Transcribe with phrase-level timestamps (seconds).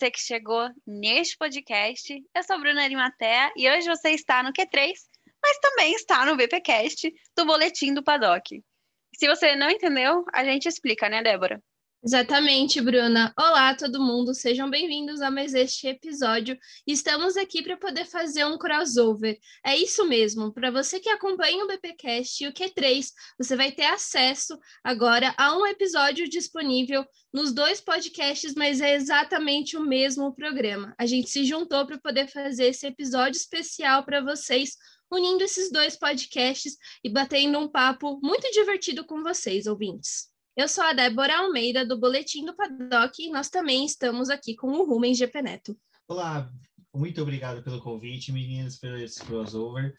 [0.00, 2.24] você que chegou neste podcast.
[2.34, 4.94] Eu sou Bruna Arimatea e hoje você está no Q3,
[5.42, 8.62] mas também está no BPcast do Boletim do Paddock.
[9.14, 11.62] Se você não entendeu, a gente explica, né, Débora?
[12.02, 13.30] Exatamente, Bruna.
[13.38, 16.58] Olá, todo mundo, sejam bem-vindos a mais este episódio.
[16.86, 19.38] Estamos aqui para poder fazer um crossover.
[19.62, 23.84] É isso mesmo, para você que acompanha o BPcast e o Q3, você vai ter
[23.84, 27.04] acesso agora a um episódio disponível
[27.34, 30.94] nos dois podcasts, mas é exatamente o mesmo programa.
[30.98, 34.74] A gente se juntou para poder fazer esse episódio especial para vocês
[35.12, 40.29] unindo esses dois podcasts e batendo um papo muito divertido com vocês, ouvintes.
[40.56, 44.66] Eu sou a Débora Almeida, do Boletim do Paddock, e nós também estamos aqui com
[44.66, 45.78] o Rumens GP Neto.
[46.08, 46.50] Olá,
[46.92, 49.94] muito obrigado pelo convite, meninas, pelo esse crossover.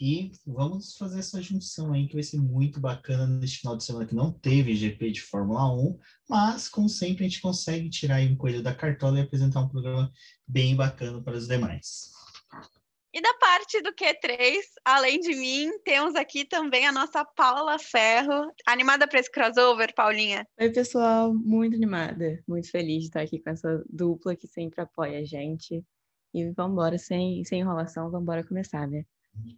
[0.00, 4.04] E vamos fazer essa junção aí, que vai ser muito bacana neste final de semana
[4.04, 8.28] que não teve GP de Fórmula 1, mas, como sempre, a gente consegue tirar aí
[8.28, 10.12] um coelho da cartola e apresentar um programa
[10.46, 12.17] bem bacana para os demais.
[13.12, 18.52] E da parte do Q3, além de mim, temos aqui também a nossa Paula Ferro.
[18.66, 20.46] Animada para esse crossover, Paulinha?
[20.60, 25.20] Oi, pessoal, muito animada, muito feliz de estar aqui com essa dupla que sempre apoia
[25.20, 25.82] a gente.
[26.34, 29.04] E vamos embora, sem, sem enrolação, vamos embora começar, né?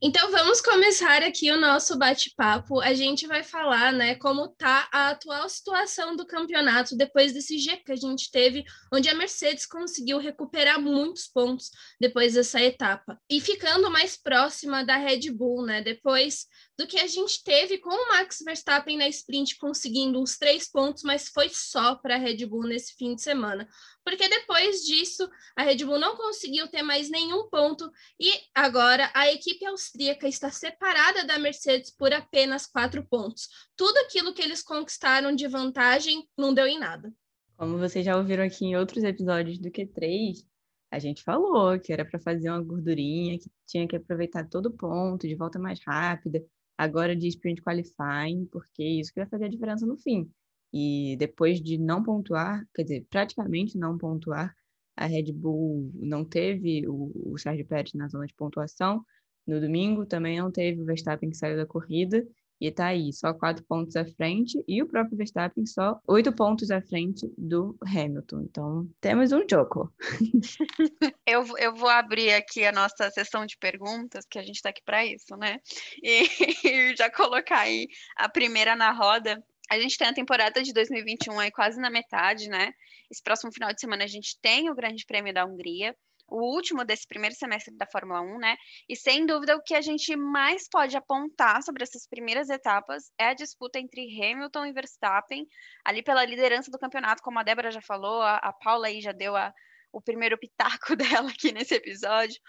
[0.02, 2.80] Então vamos começar aqui o nosso bate-papo.
[2.80, 7.76] A gente vai falar, né, como tá a atual situação do campeonato depois desse G
[7.76, 11.70] que a gente teve, onde a Mercedes conseguiu recuperar muitos pontos
[12.00, 15.82] depois dessa etapa e ficando mais próxima da Red Bull, né?
[15.82, 16.46] Depois
[16.78, 21.02] do que a gente teve com o Max Verstappen na sprint conseguindo os três pontos,
[21.02, 23.68] mas foi só para a Red Bull nesse fim de semana.
[24.04, 29.30] Porque depois disso, a Red Bull não conseguiu ter mais nenhum ponto e agora a
[29.30, 33.48] equipe austríaca está separada da Mercedes por apenas quatro pontos.
[33.76, 37.12] Tudo aquilo que eles conquistaram de vantagem não deu em nada.
[37.56, 40.44] Como vocês já ouviram aqui em outros episódios do Q3,
[40.90, 45.28] a gente falou que era para fazer uma gordurinha, que tinha que aproveitar todo ponto
[45.28, 46.42] de volta mais rápida
[46.80, 50.30] agora de sprint qualifying, porque isso que vai fazer a diferença no fim.
[50.72, 54.54] E depois de não pontuar, quer dizer, praticamente não pontuar,
[54.96, 59.04] a Red Bull não teve o, o Sérgio Pérez na zona de pontuação.
[59.46, 62.24] No domingo também não teve o Verstappen que saiu da corrida
[62.60, 66.70] e está aí, só quatro pontos à frente, e o próprio Verstappen só oito pontos
[66.70, 68.42] à frente do Hamilton.
[68.42, 69.90] Então, temos um jogo.
[71.26, 74.82] eu, eu vou abrir aqui a nossa sessão de perguntas, que a gente está aqui
[74.84, 75.56] para isso, né?
[76.02, 76.24] E,
[76.68, 79.42] e já colocar aí a primeira na roda.
[79.70, 82.72] A gente tem a temporada de 2021 aí quase na metade, né?
[83.10, 85.94] Esse próximo final de semana a gente tem o Grande Prêmio da Hungria
[86.30, 88.56] o último desse primeiro semestre da Fórmula 1, né?
[88.88, 93.26] E sem dúvida o que a gente mais pode apontar sobre essas primeiras etapas é
[93.26, 95.46] a disputa entre Hamilton e Verstappen,
[95.84, 99.12] ali pela liderança do campeonato, como a Débora já falou, a, a Paula aí já
[99.12, 99.52] deu a,
[99.92, 102.40] o primeiro pitaco dela aqui nesse episódio.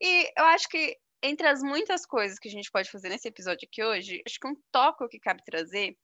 [0.00, 3.68] E eu acho que entre as muitas coisas que a gente pode fazer nesse episódio
[3.70, 5.96] aqui hoje, acho que um tópico que cabe trazer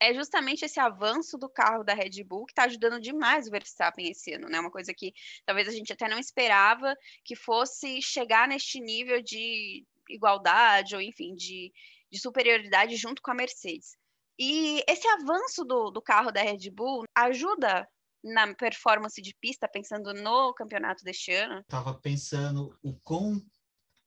[0.00, 4.10] é justamente esse avanço do carro da Red Bull que está ajudando demais o Verstappen
[4.10, 4.60] esse ano, né?
[4.60, 5.12] Uma coisa que
[5.44, 11.34] talvez a gente até não esperava que fosse chegar neste nível de igualdade ou, enfim,
[11.34, 11.72] de,
[12.10, 13.96] de superioridade junto com a Mercedes.
[14.38, 17.88] E esse avanço do, do carro da Red Bull ajuda
[18.22, 21.60] na performance de pista, pensando no campeonato deste ano?
[21.60, 23.42] Estava pensando o quão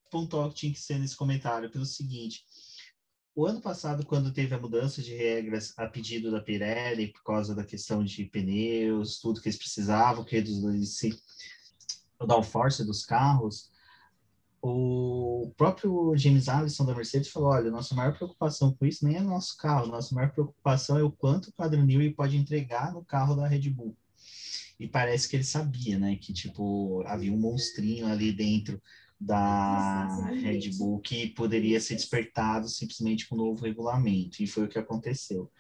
[0.10, 2.46] pontual tinha que ser nesse comentário, pelo seguinte
[3.34, 7.56] o ano passado, quando teve a mudança de regras a pedido da Pirelli, por causa
[7.56, 11.18] da questão de pneus, tudo que eles precisavam, que reduzisse
[12.20, 13.72] o downforce dos carros,
[14.62, 19.22] o próprio James Allison da Mercedes falou: olha, nossa maior preocupação com isso nem é
[19.22, 23.36] nosso carro, nossa maior preocupação é o quanto o Adrian Newey pode entregar no carro
[23.36, 23.98] da Red Bull.
[24.80, 28.82] E parece que ele sabia, né, que tipo havia um monstrinho ali dentro
[29.22, 34.68] da Red Bull que poderia ser despertado simplesmente com o novo regulamento, e foi o
[34.68, 35.52] que aconteceu.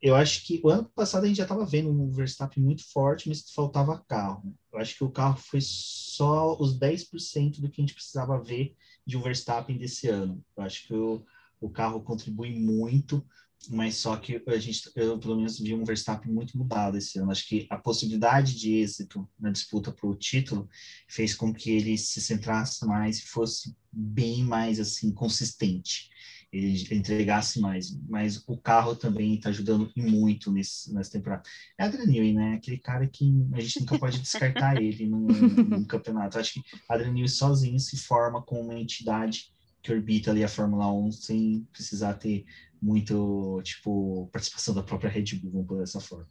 [0.00, 3.28] Eu acho que o ano passado a gente já estava vendo um Verstappen muito forte,
[3.28, 4.56] mas faltava carro.
[4.72, 8.74] Eu acho que o carro foi só os 10% do que a gente precisava ver
[9.06, 10.42] de um Verstappen desse ano.
[10.56, 11.22] Eu acho que o,
[11.60, 13.22] o carro contribui muito
[13.68, 17.30] mas só que a gente, eu pelo menos vi um Verstappen muito mudado esse ano.
[17.30, 20.68] Acho que a possibilidade de êxito na disputa para o título
[21.06, 26.08] fez com que ele se centrasse mais e fosse bem mais assim consistente.
[26.52, 31.42] Ele entregasse mais, mas o carro também está ajudando muito nesse, nessa temporada.
[31.78, 32.54] É Adrian né?
[32.54, 36.38] Aquele cara que a gente nunca pode descartar ele num, num campeonato.
[36.38, 39.52] Acho que Adrian sozinho se forma como uma entidade
[39.82, 42.44] que orbita ali a Fórmula 1 sem precisar ter
[42.80, 46.28] muito, tipo, participação da própria Red Bull, vamos por dessa forma.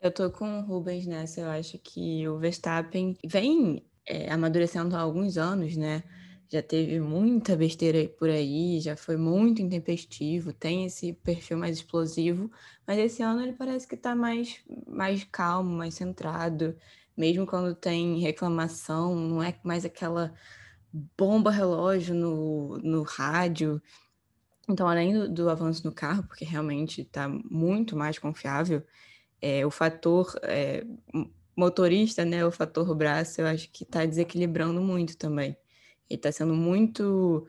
[0.00, 5.00] Eu tô com o Rubens nessa, eu acho que o Verstappen vem é, amadurecendo há
[5.00, 6.02] alguns anos, né?
[6.52, 12.50] Já teve muita besteira por aí, já foi muito intempestivo, tem esse perfil mais explosivo,
[12.86, 16.76] mas esse ano ele parece que tá mais, mais calmo, mais centrado,
[17.16, 20.34] mesmo quando tem reclamação, não é mais aquela
[21.16, 23.80] bomba relógio no, no rádio.
[24.68, 28.82] Então, além do, do avanço no carro, porque realmente está muito mais confiável,
[29.40, 30.84] é, o fator é,
[31.56, 35.56] motorista, né, o fator braço, eu acho que está desequilibrando muito também.
[36.08, 37.46] Ele está sendo muito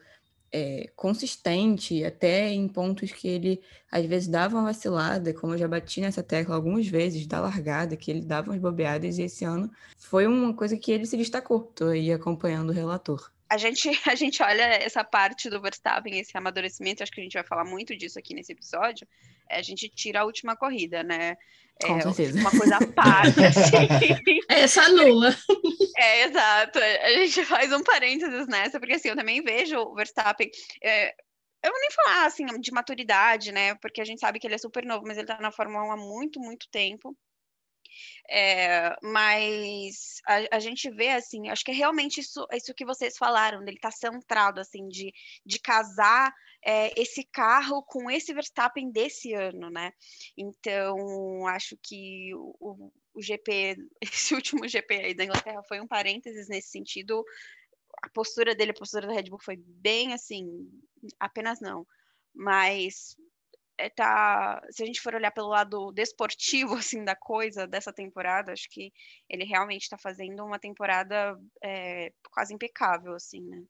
[0.52, 5.68] é, consistente, até em pontos que ele às vezes dava uma vacilada, como eu já
[5.68, 9.70] bati nessa tecla algumas vezes, da largada, que ele dava umas bobeadas, e esse ano
[9.98, 11.68] foi uma coisa que ele se destacou.
[11.70, 16.38] Estou aí acompanhando o relator a gente, a gente olha essa parte do Verstappen, esse
[16.38, 19.08] amadurecimento, acho que a gente vai falar muito disso aqui nesse episódio,
[19.50, 21.38] é, a gente tira a última corrida, né?
[21.84, 22.40] É, Com certeza.
[22.40, 24.40] Uma coisa à parte, assim.
[24.50, 25.36] Essa nula.
[25.98, 26.78] É, exato.
[26.78, 30.52] A gente faz um parênteses nessa, porque assim, eu também vejo o Verstappen.
[30.84, 31.16] É,
[31.64, 33.76] eu vou nem falar assim de maturidade, né?
[33.76, 35.92] Porque a gente sabe que ele é super novo, mas ele tá na Fórmula 1
[35.92, 37.16] há muito, muito tempo.
[38.30, 43.18] É, mas a, a, gente vê assim, acho que é realmente isso, isso que vocês
[43.18, 45.14] falaram, dele estar tá centrado assim, de,
[45.46, 46.34] de casar
[46.66, 49.94] é, esse carro com esse Verstappen desse ano, né?
[50.36, 56.48] Então acho que o, o, GP, esse último GP aí da Inglaterra foi um parênteses
[56.50, 57.24] nesse sentido.
[58.04, 60.48] A postura dele, a postura da Red Bull foi bem assim,
[61.20, 61.86] apenas não.
[62.34, 63.16] Mas
[63.96, 68.70] tá, se a gente for olhar pelo lado desportivo assim da coisa dessa temporada, acho
[68.70, 68.92] que
[69.30, 73.64] ele realmente está fazendo uma temporada é, quase impecável assim, né?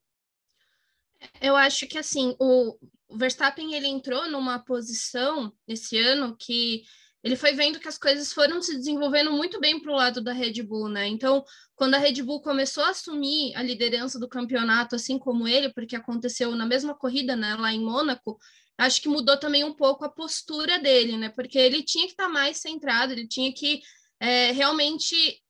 [1.40, 2.78] Eu acho que assim o
[3.10, 6.82] Verstappen ele entrou numa posição esse ano que
[7.26, 10.32] ele foi vendo que as coisas foram se desenvolvendo muito bem para o lado da
[10.32, 11.08] Red Bull, né?
[11.08, 11.44] Então,
[11.74, 15.96] quando a Red Bull começou a assumir a liderança do campeonato, assim como ele, porque
[15.96, 18.38] aconteceu na mesma corrida, né, lá em Mônaco,
[18.78, 21.28] acho que mudou também um pouco a postura dele, né?
[21.28, 23.80] Porque ele tinha que estar tá mais centrado, ele tinha que
[24.20, 25.42] é, realmente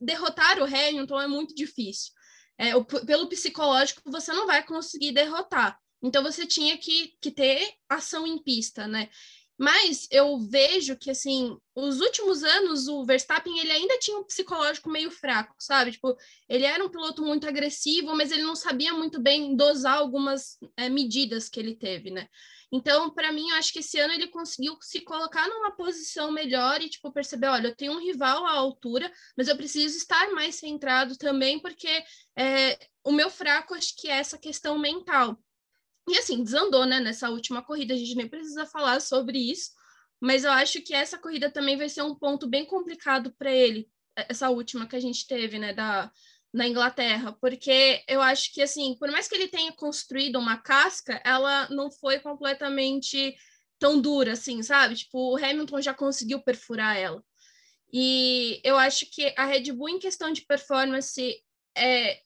[0.00, 2.12] derrotar o Hamilton é muito difícil.
[2.56, 5.76] É, o, pelo psicológico, você não vai conseguir derrotar.
[6.00, 9.08] Então, você tinha que, que ter ação em pista, né?
[9.58, 14.90] Mas eu vejo que, assim, os últimos anos, o Verstappen, ele ainda tinha um psicológico
[14.90, 15.92] meio fraco, sabe?
[15.92, 16.14] Tipo,
[16.48, 20.88] ele era um piloto muito agressivo, mas ele não sabia muito bem dosar algumas é,
[20.90, 22.28] medidas que ele teve, né?
[22.70, 26.82] Então, para mim, eu acho que esse ano ele conseguiu se colocar numa posição melhor
[26.82, 30.56] e, tipo, perceber, olha, eu tenho um rival à altura, mas eu preciso estar mais
[30.56, 31.88] centrado também, porque
[32.36, 35.38] é, o meu fraco, acho que é essa questão mental.
[36.08, 39.70] E, assim, desandou, né, nessa última corrida, a gente nem precisa falar sobre isso,
[40.20, 43.88] mas eu acho que essa corrida também vai ser um ponto bem complicado para ele,
[44.14, 46.10] essa última que a gente teve, né, da,
[46.52, 51.20] na Inglaterra, porque eu acho que, assim, por mais que ele tenha construído uma casca,
[51.24, 53.36] ela não foi completamente
[53.78, 54.94] tão dura, assim, sabe?
[54.96, 57.22] Tipo, o Hamilton já conseguiu perfurar ela.
[57.92, 61.36] E eu acho que a Red Bull, em questão de performance,
[61.76, 62.20] é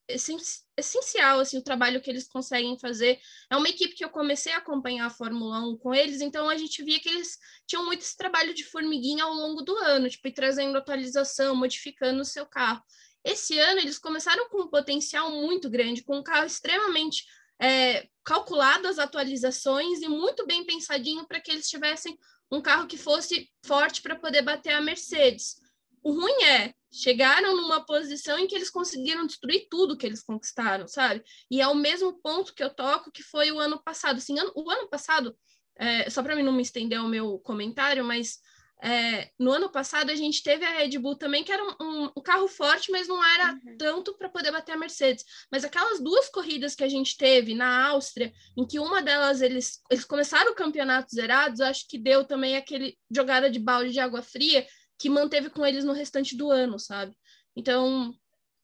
[0.77, 3.19] essencial, assim, o trabalho que eles conseguem fazer.
[3.51, 6.57] É uma equipe que eu comecei a acompanhar a Fórmula 1 com eles, então a
[6.57, 10.29] gente via que eles tinham muito esse trabalho de formiguinha ao longo do ano, tipo,
[10.29, 12.83] e trazendo atualização, modificando o seu carro.
[13.25, 17.25] Esse ano eles começaram com um potencial muito grande, com um carro extremamente
[17.61, 22.19] é, calculado as atualizações e muito bem pensadinho para que eles tivessem
[22.51, 25.60] um carro que fosse forte para poder bater a Mercedes.
[26.03, 30.89] O ruim é, chegaram numa posição em que eles conseguiram destruir tudo que eles conquistaram,
[30.89, 31.23] sabe?
[31.51, 34.17] E é o mesmo ponto que eu toco que foi o ano passado.
[34.17, 35.37] Assim, o ano passado,
[35.79, 38.39] é, só para mim não me estender o meu comentário, mas
[38.83, 42.05] é, no ano passado a gente teve a Red Bull também, que era um, um,
[42.17, 43.77] um carro forte, mas não era uhum.
[43.77, 45.25] tanto para poder bater a Mercedes.
[45.53, 49.81] Mas aquelas duas corridas que a gente teve na Áustria, em que uma delas eles,
[49.91, 54.23] eles começaram o campeonato zerados, acho que deu também aquele jogada de balde de água
[54.23, 54.67] fria
[55.01, 57.17] que manteve com eles no restante do ano, sabe?
[57.57, 58.15] Então,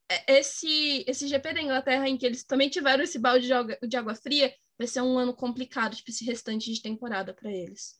[0.06, 3.48] é, esse, esse GP da Inglaterra, em que eles também tiveram esse balde
[3.82, 7.98] de água, fria, vai ser um ano complicado, tipo, esse restante de temporada para eles.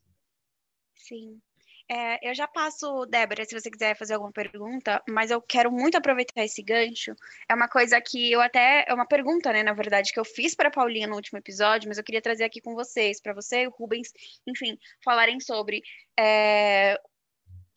[0.94, 1.40] Sim.
[1.88, 5.96] É, eu já passo, Débora, se você quiser fazer alguma pergunta, mas eu quero muito
[5.96, 7.14] aproveitar esse gancho.
[7.48, 8.84] É uma coisa que eu até.
[8.86, 11.88] É uma pergunta, né, na verdade, que eu fiz para a Paulinha no último episódio,
[11.88, 14.12] mas eu queria trazer aqui com vocês, para você, Rubens,
[14.46, 15.80] enfim, falarem sobre.
[16.18, 17.00] É,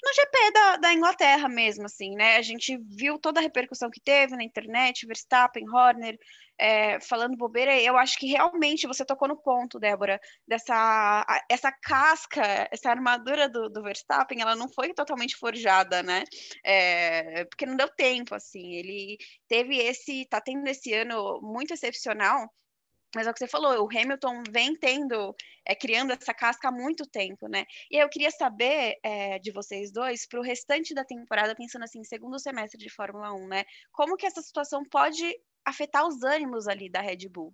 [0.02, 2.38] no GP da, da Inglaterra mesmo, assim, né?
[2.38, 6.18] A gente viu toda a repercussão que teve na internet, Verstappen, Horner,
[6.58, 7.80] é, falando bobeira.
[7.82, 13.70] Eu acho que realmente você tocou no ponto, Débora, dessa essa casca, essa armadura do,
[13.70, 16.24] do Verstappen, ela não foi totalmente forjada, né?
[16.66, 18.76] É, porque não deu tempo, assim.
[18.76, 22.50] Ele teve esse, tá tendo esse ano muito excepcional
[23.16, 25.36] mas é o que você falou, o Hamilton vem tendo,
[25.66, 27.66] é, criando essa casca há muito tempo, né?
[27.90, 32.04] E eu queria saber é, de vocês dois, para o restante da temporada, pensando assim,
[32.04, 33.66] segundo semestre de Fórmula 1, né?
[33.92, 37.54] Como que essa situação pode afetar os ânimos ali da Red Bull?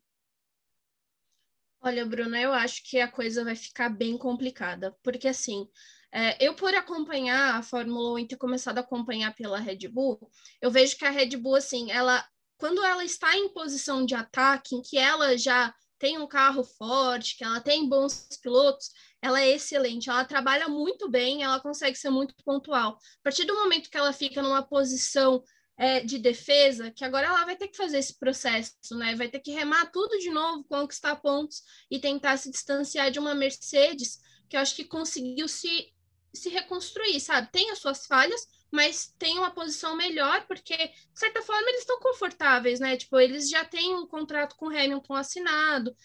[1.81, 5.69] Olha, Bruna, eu acho que a coisa vai ficar bem complicada, porque assim,
[6.11, 10.31] é, eu por acompanhar a Fórmula 1 e ter começado a acompanhar pela Red Bull,
[10.61, 12.27] eu vejo que a Red Bull, assim, ela
[12.65, 17.37] quando ela está em posição de ataque, em que ela já tem um carro forte,
[17.37, 18.89] que ela tem bons pilotos,
[19.21, 22.93] ela é excelente, ela trabalha muito bem, ela consegue ser muito pontual.
[22.93, 25.43] A partir do momento que ela fica numa posição
[25.77, 29.13] é, de defesa, que agora ela vai ter que fazer esse processo, né?
[29.13, 33.35] Vai ter que remar tudo de novo, conquistar pontos e tentar se distanciar de uma
[33.35, 34.17] Mercedes,
[34.49, 35.93] que eu acho que conseguiu se,
[36.33, 37.47] se reconstruir, sabe?
[37.51, 41.99] Tem as suas falhas, mas tem uma posição melhor, porque, de certa forma, eles estão
[41.99, 42.97] confortáveis, né?
[42.97, 45.95] Tipo, eles já têm um contrato com o Hamilton assinado.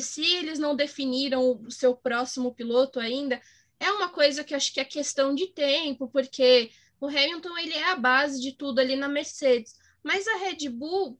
[0.00, 3.40] Se eles não definiram o seu próximo piloto ainda,
[3.78, 7.84] é uma coisa que acho que é questão de tempo, porque o Hamilton ele é
[7.84, 9.76] a base de tudo ali na Mercedes.
[10.02, 11.16] Mas a Red Bull,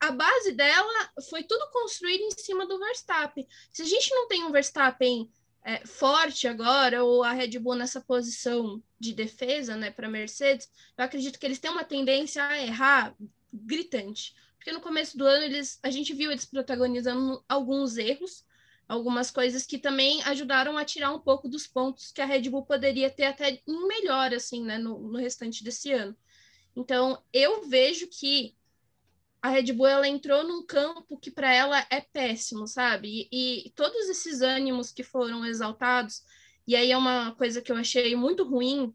[0.00, 3.46] a base dela foi tudo construído em cima do Verstappen.
[3.70, 5.30] Se a gente não tem um Verstappen
[5.66, 11.04] é, forte agora, ou a Red Bull nessa posição de defesa, né, para Mercedes, eu
[11.04, 13.16] acredito que eles têm uma tendência a errar
[13.52, 14.32] gritante.
[14.56, 18.46] Porque no começo do ano eles, a gente viu eles protagonizando alguns erros,
[18.86, 22.64] algumas coisas que também ajudaram a tirar um pouco dos pontos que a Red Bull
[22.64, 26.16] poderia ter até em melhor, assim, né, no, no restante desse ano.
[26.76, 28.55] Então, eu vejo que
[29.46, 33.28] a Red Bull ela entrou num campo que para ela é péssimo, sabe?
[33.30, 36.24] E, e, todos esses ânimos que foram exaltados,
[36.66, 38.92] e aí é uma coisa que eu achei muito ruim,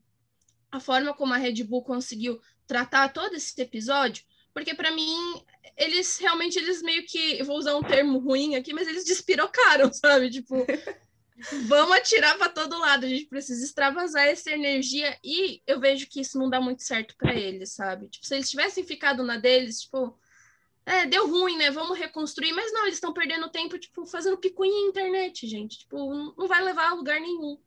[0.70, 5.42] a forma como a Red Bull conseguiu tratar todo esse episódio, porque para mim
[5.78, 10.30] eles realmente eles meio que, vou usar um termo ruim aqui, mas eles despirocaram, sabe?
[10.30, 10.66] Tipo,
[11.66, 16.20] vamos atirar para todo lado, a gente precisa extravasar essa energia e eu vejo que
[16.20, 18.10] isso não dá muito certo para eles, sabe?
[18.10, 20.20] Tipo, se eles tivessem ficado na deles, tipo,
[20.86, 21.72] é, deu ruim, né?
[21.72, 22.52] Vamos reconstruir.
[22.54, 25.80] Mas não, eles estão perdendo tempo, tipo, fazendo picuinha na internet, gente.
[25.80, 27.60] Tipo, não vai levar a lugar nenhum.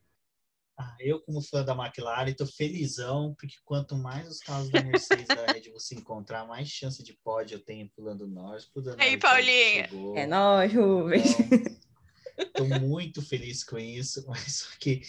[0.76, 5.28] Ah, eu, como fã da McLaren, estou felizão, porque quanto mais os carros da Mercedes
[5.28, 8.68] da Red Bull se encontrar, mais chance de pódio eu tenho pulando nós.
[8.98, 9.88] Ei, Paulinha!
[10.16, 11.36] É nóis, Rubens!
[11.38, 11.93] Então,
[12.36, 15.02] Estou muito feliz com isso, mas só que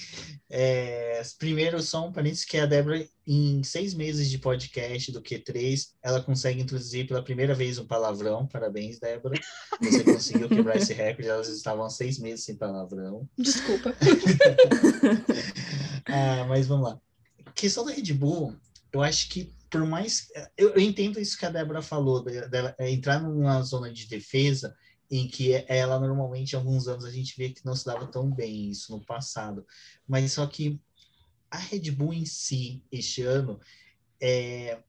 [0.50, 5.90] é, primeiro só um parênteses que a Débora, em seis meses de podcast do Q3,
[6.04, 8.48] ela consegue introduzir pela primeira vez um palavrão.
[8.48, 9.40] Parabéns, Débora.
[9.82, 13.28] Você conseguiu quebrar esse recorde, elas estavam seis meses sem palavrão.
[13.38, 13.96] Desculpa.
[16.08, 17.00] ah, mas vamos lá.
[17.46, 18.56] A questão da Red Bull,
[18.94, 20.28] eu acho que por mais.
[20.58, 24.76] Eu, eu entendo isso que a Débora falou, dela é, entrar numa zona de defesa
[25.10, 28.70] em que ela normalmente, alguns anos, a gente vê que não se dava tão bem
[28.70, 29.66] isso no passado.
[30.08, 30.80] Mas só que
[31.50, 33.60] a Red Bull em si, este ano,
[34.20, 34.80] é,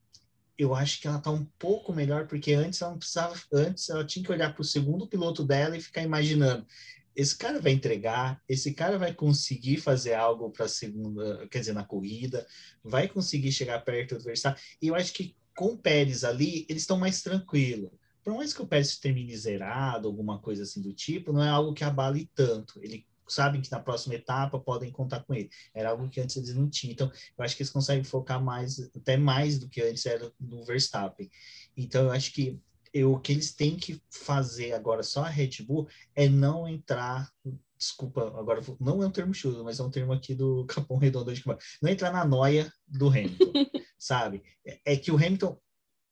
[0.59, 4.07] eu acho que ela está um pouco melhor, porque antes ela não precisava, antes ela
[4.07, 6.67] tinha que olhar para o segundo piloto dela e ficar imaginando.
[7.15, 11.85] Esse cara vai entregar, esse cara vai conseguir fazer algo para segunda, quer dizer, na
[11.85, 12.47] corrida,
[12.83, 14.59] vai conseguir chegar perto do adversário.
[14.81, 17.91] E eu acho que com o Pérez ali, eles estão mais tranquilos
[18.26, 21.73] por mais que o Pérez termine zerado, alguma coisa assim do tipo, não é algo
[21.73, 22.80] que abale tanto.
[22.83, 25.49] Ele sabem que na próxima etapa podem contar com ele.
[25.73, 26.92] Era algo que antes eles não tinham.
[26.92, 30.64] Então, eu acho que eles conseguem focar mais, até mais do que antes era no
[30.64, 31.30] Verstappen.
[31.76, 32.61] Então, eu acho que
[32.92, 37.30] eu, o que eles têm que fazer agora, só a Red Bull, é não entrar.
[37.78, 41.33] Desculpa, agora não é um termo chulo, mas é um termo aqui do Capão Redondo
[41.33, 41.45] de
[41.80, 43.52] Não entrar na noia do Hamilton,
[43.97, 44.42] sabe?
[44.64, 45.56] É, é que o Hamilton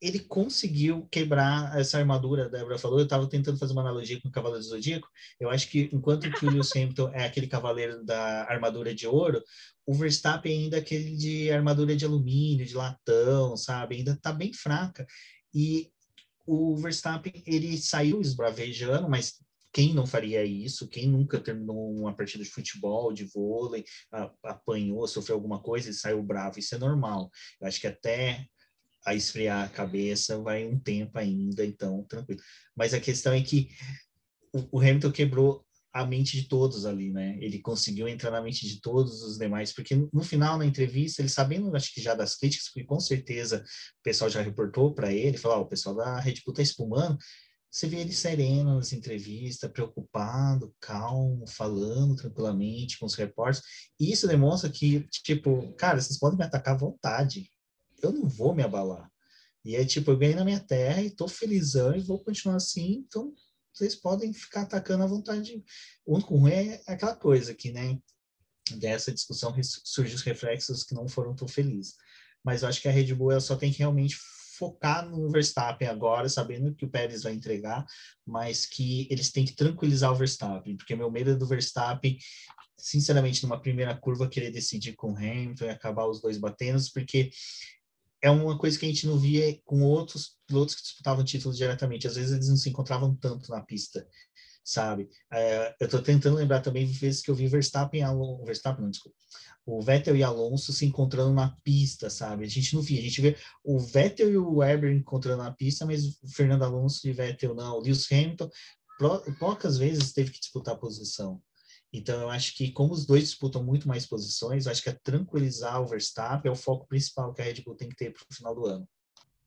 [0.05, 4.29] ele conseguiu quebrar essa armadura, a Débora falou, eu estava tentando fazer uma analogia com
[4.29, 5.09] o Cavaleiro do Zodíaco,
[5.41, 9.43] eu acho que enquanto que o Lewis Hamilton é aquele cavaleiro da armadura de ouro,
[9.87, 13.97] o Verstappen ainda é aquele de armadura de alumínio, de latão, sabe?
[13.97, 15.07] Ainda está bem fraca.
[15.55, 15.91] E
[16.47, 19.43] o Verstappen, ele saiu esbravejando, mas
[19.73, 20.89] quem não faria isso?
[20.89, 23.85] Quem nunca terminou uma partida de futebol, de vôlei,
[24.43, 26.59] apanhou, sofreu alguma coisa e saiu bravo?
[26.59, 27.31] Isso é normal.
[27.61, 28.47] Eu acho que até
[29.05, 32.41] a esfriar a cabeça, vai um tempo ainda, então tranquilo.
[32.77, 33.69] Mas a questão é que
[34.53, 37.39] o, o Hamilton quebrou a mente de todos ali, né?
[37.41, 41.29] Ele conseguiu entrar na mente de todos os demais, porque no final, na entrevista, ele
[41.29, 43.63] sabendo, acho que já das críticas, porque com certeza
[44.01, 47.17] o pessoal já reportou para ele, falou, oh, o pessoal da Red Bull tá espumando,
[47.71, 53.65] você vê ele sereno nas entrevistas, preocupado, calmo, falando tranquilamente com os repórteres.
[53.99, 57.51] E isso demonstra que, tipo, cara, vocês podem me atacar à vontade.
[58.05, 59.11] Eu não vou me abalar.
[59.65, 63.05] E é tipo, eu ganhei na minha terra e tô felizão e vou continuar assim,
[63.07, 63.35] então
[63.73, 65.65] vocês podem ficar atacando à vontade.
[66.05, 67.99] O único ruim é aquela coisa que, né,
[68.77, 71.95] dessa discussão surgem os reflexos que não foram tão felizes.
[72.45, 74.17] Mas eu acho que a Red Bull só tem que realmente
[74.57, 77.85] focar no Verstappen agora, sabendo que o Pérez vai entregar,
[78.25, 82.17] mas que eles têm que tranquilizar o Verstappen, porque meu medo é do Verstappen,
[82.79, 87.31] sinceramente, numa primeira curva, querer decidir com o Hamilton e acabar os dois batendo, porque
[88.25, 92.07] é uma coisa que a gente não via com outros pilotos que disputavam títulos diretamente.
[92.07, 94.09] Às vezes eles não se encontravam tanto na pista,
[94.65, 95.11] sabe?
[95.31, 99.15] É, eu estou tentando lembrar também vezes que eu vi Verstappen, Alonso, Verstappen, não, desculpa,
[99.67, 102.47] o Vettel e Alonso se encontrando na pista, sabe?
[102.47, 105.85] A gente não via, a gente vê o Vettel e o Weber encontrando na pista,
[105.85, 107.77] mas o Fernando Alonso e Vettel não.
[107.77, 108.49] O Lewis Hamilton
[109.39, 111.43] poucas vezes teve que disputar a posição.
[111.97, 114.99] Então, eu acho que, como os dois disputam muito mais posições, eu acho que é
[115.01, 118.25] tranquilizar o Verstappen é o foco principal que a Red Bull tem que ter para
[118.29, 118.89] o final do ano.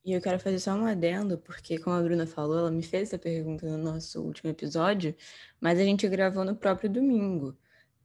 [0.05, 3.09] E eu quero fazer só um adendo, porque, como a Bruna falou, ela me fez
[3.09, 5.13] essa pergunta no nosso último episódio,
[5.59, 7.53] mas a gente gravou no próprio domingo,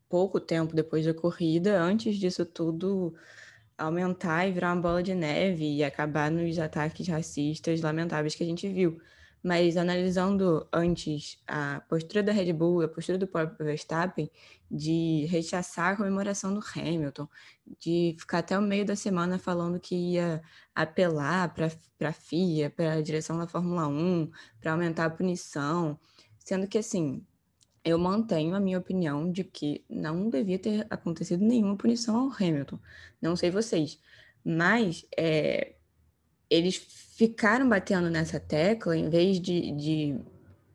[0.09, 3.15] pouco tempo depois da corrida, antes disso tudo
[3.79, 8.47] aumentar e virar uma bola de neve e acabar nos ataques racistas lamentáveis que a
[8.47, 9.01] gente viu.
[9.43, 14.31] Mas analisando antes a postura da Red Bull a postura do próprio Verstappen
[14.71, 17.29] de rechaçar a comemoração do Hamilton,
[17.79, 20.43] de ficar até o meio da semana falando que ia
[20.75, 21.67] apelar para
[22.09, 24.31] a FIA, para a direção da Fórmula 1,
[24.61, 25.99] para aumentar a punição,
[26.39, 27.23] sendo que assim,
[27.85, 32.79] eu mantenho a minha opinião de que não devia ter acontecido nenhuma punição ao Hamilton.
[33.21, 33.99] Não sei vocês,
[34.45, 35.75] mas é,
[36.53, 40.21] eles ficaram batendo nessa tecla em vez de, de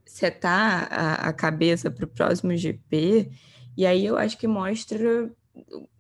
[0.06, 3.30] setar a, a cabeça para o próximo GP,
[3.76, 5.32] e aí eu acho que mostra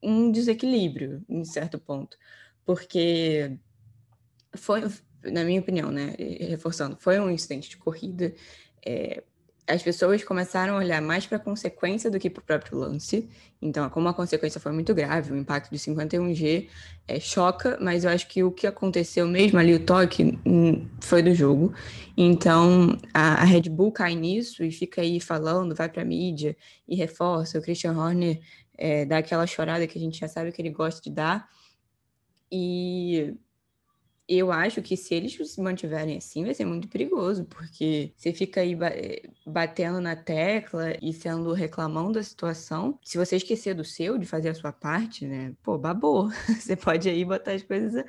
[0.01, 2.17] um desequilíbrio em certo ponto,
[2.65, 3.55] porque
[4.55, 4.81] foi,
[5.23, 8.33] na minha opinião, né, reforçando, foi um incidente de corrida,
[8.83, 9.23] é,
[9.67, 13.29] as pessoas começaram a olhar mais para a consequência do que para o próprio lance.
[13.61, 16.69] Então, como a consequência foi muito grave, o impacto de 51G
[17.05, 21.21] é, choca, mas eu acho que o que aconteceu mesmo ali, o toque, hum, foi
[21.21, 21.73] do jogo.
[22.15, 26.55] Então, a, a Red Bull cai nisso e fica aí falando, vai para a mídia
[26.87, 27.59] e reforça.
[27.59, 28.39] O Christian Horner
[28.77, 31.49] é, dá aquela chorada que a gente já sabe que ele gosta de dar.
[32.49, 33.35] E
[34.27, 38.59] eu acho que se eles se mantiverem assim, vai ser muito perigoso, porque você fica
[38.59, 38.77] aí
[39.45, 42.99] batendo na tecla e sendo reclamão da situação.
[43.03, 45.53] Se você esquecer do seu, de fazer a sua parte, né?
[45.63, 46.29] Pô, babou.
[46.59, 48.05] Você pode aí botar as coisas a,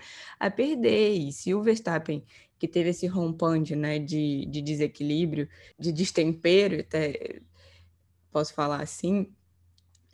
[0.46, 1.12] a perder.
[1.12, 2.24] E se o Verstappen,
[2.58, 7.40] que teve esse rompante, né, de, de desequilíbrio, de destempero, até
[8.32, 9.32] posso falar assim,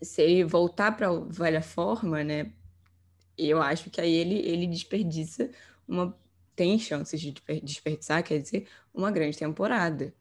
[0.03, 2.53] se ele voltar para a velha forma, né?
[3.37, 5.51] Eu acho que aí ele, ele desperdiça
[5.87, 6.17] uma
[6.57, 10.15] tem chances de desperdiçar, quer dizer, uma grande temporada.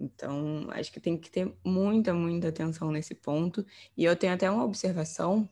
[0.00, 3.64] Então, acho que tem que ter muita, muita atenção nesse ponto.
[3.96, 5.48] E eu tenho até uma observação,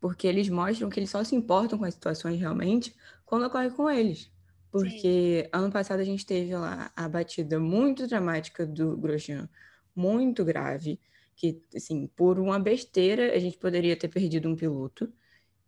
[0.00, 3.90] porque eles mostram que eles só se importam com as situações realmente quando ocorre com
[3.90, 4.30] eles.
[4.70, 5.50] Porque Sim.
[5.52, 9.48] ano passado a gente teve lá a batida muito dramática do Grosjean,
[9.94, 11.00] muito grave,
[11.36, 15.12] que, assim, por uma besteira a gente poderia ter perdido um piloto.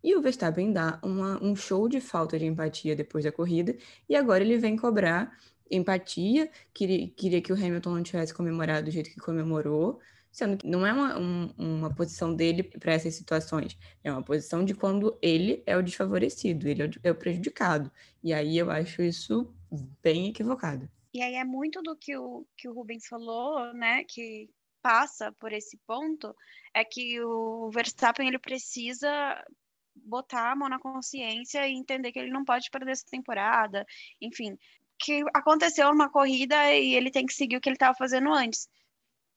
[0.02, 3.76] E o Verstappen dá uma, um show de falta de empatia depois da corrida,
[4.08, 5.36] e agora ele vem cobrar
[5.70, 10.66] empatia, queria, queria que o Hamilton não tivesse comemorado do jeito que comemorou, sendo que
[10.66, 15.16] não é uma, um, uma posição dele para essas situações, é uma posição de quando
[15.22, 17.90] ele é o desfavorecido, ele é o, é o prejudicado.
[18.22, 19.52] E aí eu acho isso
[20.02, 20.88] bem equivocado.
[21.12, 24.50] E aí é muito do que o, que o Rubens falou, né, que
[24.82, 26.36] passa por esse ponto,
[26.74, 29.42] é que o Verstappen ele precisa
[30.04, 33.84] botar a mão na consciência e entender que ele não pode perder essa temporada,
[34.20, 34.56] enfim,
[34.98, 38.68] que aconteceu uma corrida e ele tem que seguir o que ele estava fazendo antes.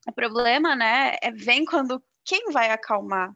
[0.07, 3.33] O problema, né, é vem quando quem vai acalmar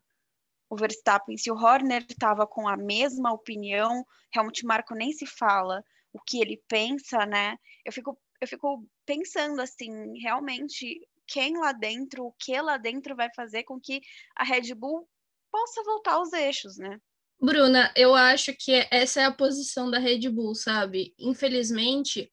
[0.70, 1.38] o Verstappen?
[1.38, 4.06] Se o Horner estava com a mesma opinião,
[4.36, 7.58] Helmut Marko nem se fala o que ele pensa, né?
[7.86, 13.30] Eu fico eu fico pensando assim, realmente quem lá dentro, o que lá dentro vai
[13.34, 14.02] fazer com que
[14.36, 15.08] a Red Bull
[15.50, 17.00] possa voltar aos eixos, né?
[17.44, 21.14] Bruna, eu acho que essa é a posição da Red Bull, sabe?
[21.20, 22.32] Infelizmente,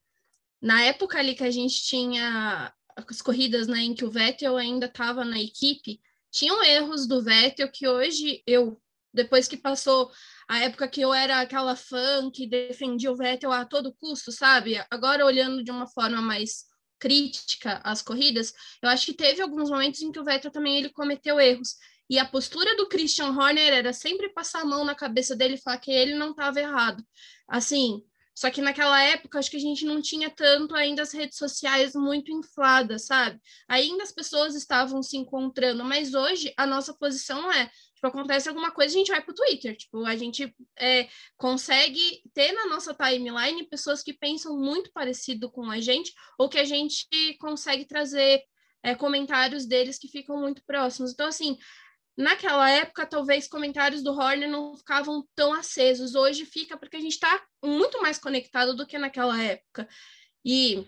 [0.63, 4.87] na época ali que a gente tinha as corridas né, em que o Vettel ainda
[4.87, 8.81] estava na equipe, tinham erros do Vettel que hoje eu,
[9.13, 10.13] depois que passou
[10.49, 14.81] a época que eu era aquela fã que defendia o Vettel a todo custo, sabe?
[14.89, 16.67] Agora olhando de uma forma mais
[17.01, 20.91] crítica às corridas, eu acho que teve alguns momentos em que o Vettel também ele
[20.91, 21.75] cometeu erros.
[22.11, 25.63] E a postura do Christian Horner era sempre passar a mão na cabeça dele e
[25.63, 27.03] falar que ele não estava errado.
[27.49, 28.03] Assim,
[28.35, 31.95] só que naquela época, acho que a gente não tinha tanto ainda as redes sociais
[31.95, 33.41] muito infladas, sabe?
[33.69, 37.71] Ainda as pessoas estavam se encontrando, mas hoje a nossa posição é
[38.01, 39.77] Tipo, acontece alguma coisa, a gente vai para o Twitter.
[39.77, 45.71] Tipo, a gente é, consegue ter na nossa timeline pessoas que pensam muito parecido com
[45.71, 47.07] a gente, ou que a gente
[47.39, 48.43] consegue trazer
[48.83, 51.13] é, comentários deles que ficam muito próximos.
[51.13, 51.59] Então, assim,
[52.21, 56.15] naquela época, talvez comentários do Horner não ficavam tão acesos.
[56.15, 59.89] Hoje fica porque a gente está muito mais conectado do que naquela época.
[60.45, 60.87] E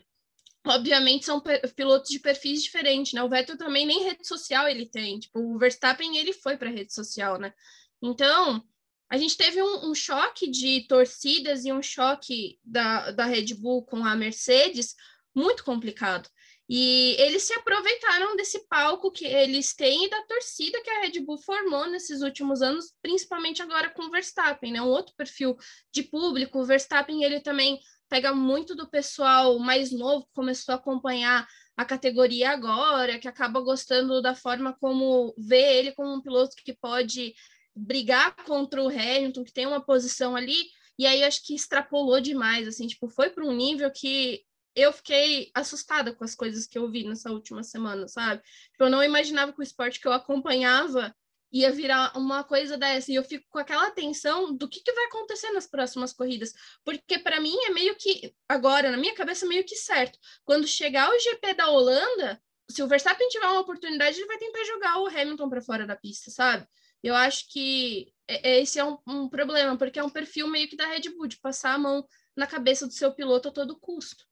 [0.67, 1.43] obviamente são
[1.75, 3.23] pilotos de perfis diferentes, né?
[3.23, 6.95] O Vettel também nem rede social ele tem, tipo, o Verstappen ele foi para rede
[6.95, 7.53] social, né?
[8.01, 8.63] Então,
[9.11, 13.85] a gente teve um, um, choque de torcidas e um choque da, da Red Bull
[13.85, 14.95] com a Mercedes
[15.35, 16.29] muito complicado.
[16.69, 21.21] E eles se aproveitaram desse palco que eles têm e da torcida que a Red
[21.21, 24.81] Bull formou nesses últimos anos, principalmente agora com o Verstappen, né?
[24.81, 25.57] Um outro perfil
[25.93, 26.61] de público.
[26.61, 31.85] O Verstappen, ele também pega muito do pessoal mais novo que começou a acompanhar a
[31.85, 37.35] categoria agora, que acaba gostando da forma como vê ele como um piloto que pode
[37.75, 40.57] brigar contra o Hamilton, que tem uma posição ali,
[40.99, 44.43] e aí acho que extrapolou demais, assim, tipo, foi para um nível que
[44.75, 48.43] eu fiquei assustada com as coisas que eu vi nessa última semana, sabe?
[48.73, 51.15] Tipo, eu não imaginava que o esporte que eu acompanhava
[51.53, 53.13] ia virar uma coisa dessa.
[53.13, 56.53] E eu fico com aquela tensão do que, que vai acontecer nas próximas corridas.
[56.85, 60.19] Porque para mim é meio que, agora, na minha cabeça, meio que certo.
[60.45, 64.65] Quando chegar o GP da Holanda, se o Verstappen tiver uma oportunidade, ele vai tentar
[64.65, 66.67] jogar o Hamilton para fora da pista, sabe?
[67.03, 70.87] Eu acho que esse é um, um problema, porque é um perfil meio que da
[70.87, 74.25] Red Bull, de passar a mão na cabeça do seu piloto a todo custo.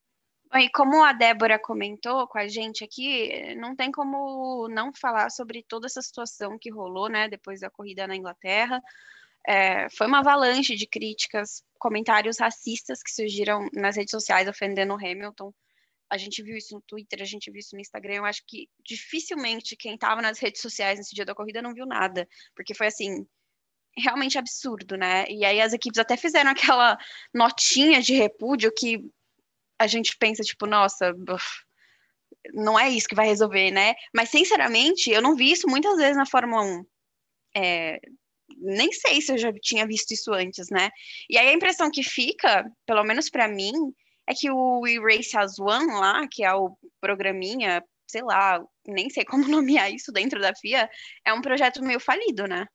[0.55, 5.63] E como a Débora comentou com a gente aqui, não tem como não falar sobre
[5.63, 8.83] toda essa situação que rolou, né, depois da corrida na Inglaterra.
[9.47, 14.97] É, foi uma avalanche de críticas, comentários racistas que surgiram nas redes sociais ofendendo o
[14.97, 15.53] Hamilton.
[16.11, 18.15] A gente viu isso no Twitter, a gente viu isso no Instagram.
[18.15, 21.87] Eu acho que dificilmente quem estava nas redes sociais nesse dia da corrida não viu
[21.87, 23.25] nada, porque foi assim
[23.97, 25.25] realmente absurdo, né?
[25.29, 26.99] E aí as equipes até fizeram aquela
[27.33, 28.99] notinha de repúdio que
[29.81, 31.15] a gente pensa, tipo, nossa,
[32.53, 33.95] não é isso que vai resolver, né?
[34.15, 36.85] Mas, sinceramente, eu não vi isso muitas vezes na Fórmula 1.
[37.57, 37.99] É,
[38.59, 40.91] nem sei se eu já tinha visto isso antes, né?
[41.31, 43.73] E aí a impressão que fica, pelo menos para mim,
[44.27, 49.25] é que o Erase As One lá, que é o programinha, sei lá, nem sei
[49.25, 50.91] como nomear isso dentro da FIA,
[51.25, 52.67] é um projeto meio falido, né?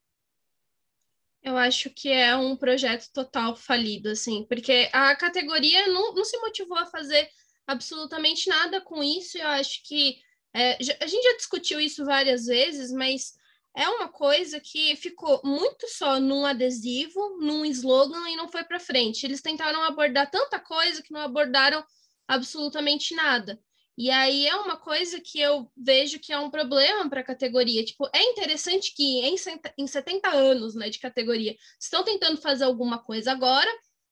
[1.45, 6.35] Eu acho que é um projeto total falido, assim, porque a categoria não, não se
[6.39, 7.29] motivou a fazer
[7.67, 9.37] absolutamente nada com isso.
[9.37, 10.17] Eu acho que
[10.51, 13.35] é, a gente já discutiu isso várias vezes, mas
[13.75, 18.79] é uma coisa que ficou muito só num adesivo, num slogan e não foi para
[18.79, 19.23] frente.
[19.23, 21.85] Eles tentaram abordar tanta coisa que não abordaram
[22.27, 23.59] absolutamente nada.
[23.97, 27.83] E aí é uma coisa que eu vejo que é um problema para a categoria.
[27.83, 29.35] Tipo, é interessante que em,
[29.77, 33.69] em 70 anos né, de categoria estão tentando fazer alguma coisa agora,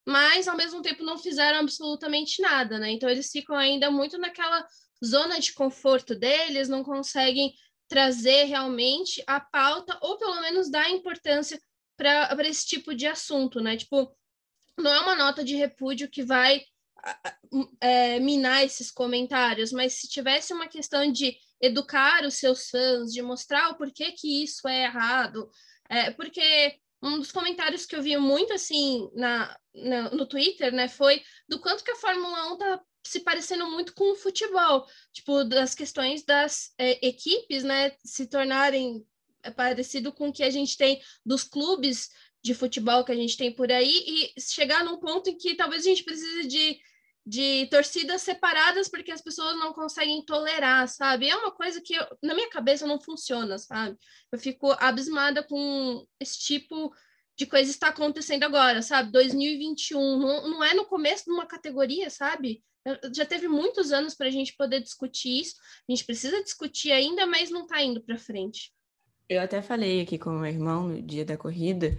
[0.07, 2.91] mas ao mesmo tempo não fizeram absolutamente nada, né?
[2.91, 4.65] Então eles ficam ainda muito naquela
[5.03, 7.53] zona de conforto deles, não conseguem
[7.87, 11.59] trazer realmente a pauta, ou pelo menos dar importância
[11.97, 13.77] para esse tipo de assunto, né?
[13.77, 14.15] Tipo,
[14.77, 16.63] não é uma nota de repúdio que vai
[17.79, 23.21] é, minar esses comentários, mas se tivesse uma questão de educar os seus fãs, de
[23.21, 25.49] mostrar o porquê que isso é errado,
[25.89, 30.87] é, porque um dos comentários que eu vi muito assim na, na, no Twitter, né,
[30.87, 35.43] foi do quanto que a Fórmula 1 tá se parecendo muito com o futebol, tipo,
[35.43, 39.05] das questões das é, equipes, né, se tornarem
[39.43, 42.09] é, parecido com o que a gente tem dos clubes
[42.41, 45.81] de futebol que a gente tem por aí e chegar num ponto em que talvez
[45.81, 46.79] a gente precise de
[47.25, 51.29] de torcidas separadas porque as pessoas não conseguem tolerar, sabe?
[51.29, 53.97] É uma coisa que eu, na minha cabeça não funciona, sabe?
[54.31, 56.93] Eu fico abismada com esse tipo
[57.36, 59.12] de coisa está acontecendo agora, sabe?
[59.12, 62.63] 2021 não, não é no começo de uma categoria, sabe?
[63.15, 65.55] Já teve muitos anos para a gente poder discutir isso.
[65.88, 68.73] A gente precisa discutir ainda, mas não está indo para frente.
[69.29, 71.97] Eu até falei aqui com o meu irmão no dia da corrida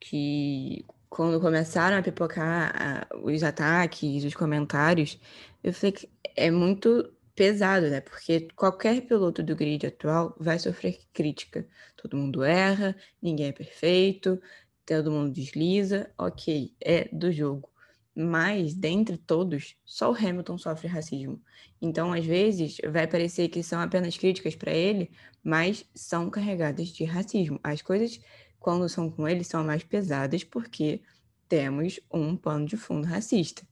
[0.00, 5.20] que quando começaram a pipocar a, os ataques, os comentários,
[5.62, 8.00] eu falei que é muito pesado, né?
[8.00, 11.68] Porque qualquer piloto do grid atual vai sofrer crítica.
[11.98, 14.40] Todo mundo erra, ninguém é perfeito,
[14.86, 17.68] todo mundo desliza, ok, é do jogo.
[18.14, 21.42] Mas, dentre todos, só o Hamilton sofre racismo.
[21.80, 25.10] Então, às vezes, vai parecer que são apenas críticas para ele,
[25.44, 27.60] mas são carregadas de racismo.
[27.62, 28.18] As coisas,
[28.62, 31.02] quando são com ele, são mais pesadas porque
[31.48, 33.62] temos um pano de fundo racista.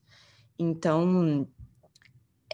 [0.59, 1.47] Então,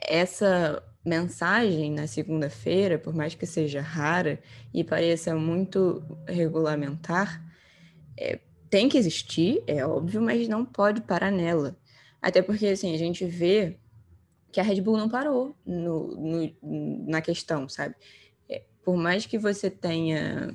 [0.01, 4.39] essa mensagem na segunda-feira, por mais que seja rara
[4.73, 7.43] e pareça muito regulamentar,
[8.15, 11.75] é, tem que existir, é óbvio, mas não pode parar nela.
[12.21, 13.79] Até porque, assim, a gente vê
[14.51, 17.95] que a Red Bull não parou no, no na questão, sabe?
[18.49, 20.53] É, por mais que você tenha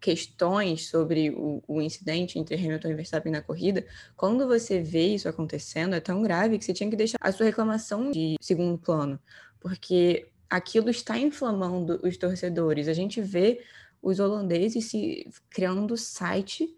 [0.00, 3.86] questões sobre o, o, incidente entre Hamilton e Verstappen na corrida,
[4.16, 7.46] quando você vê isso acontecendo, é tão grave que você tinha que deixar a sua
[7.46, 9.20] reclamação de segundo plano,
[9.60, 12.88] porque aquilo está inflamando os torcedores.
[12.88, 13.62] A gente vê
[14.02, 16.74] os holandeses se criando site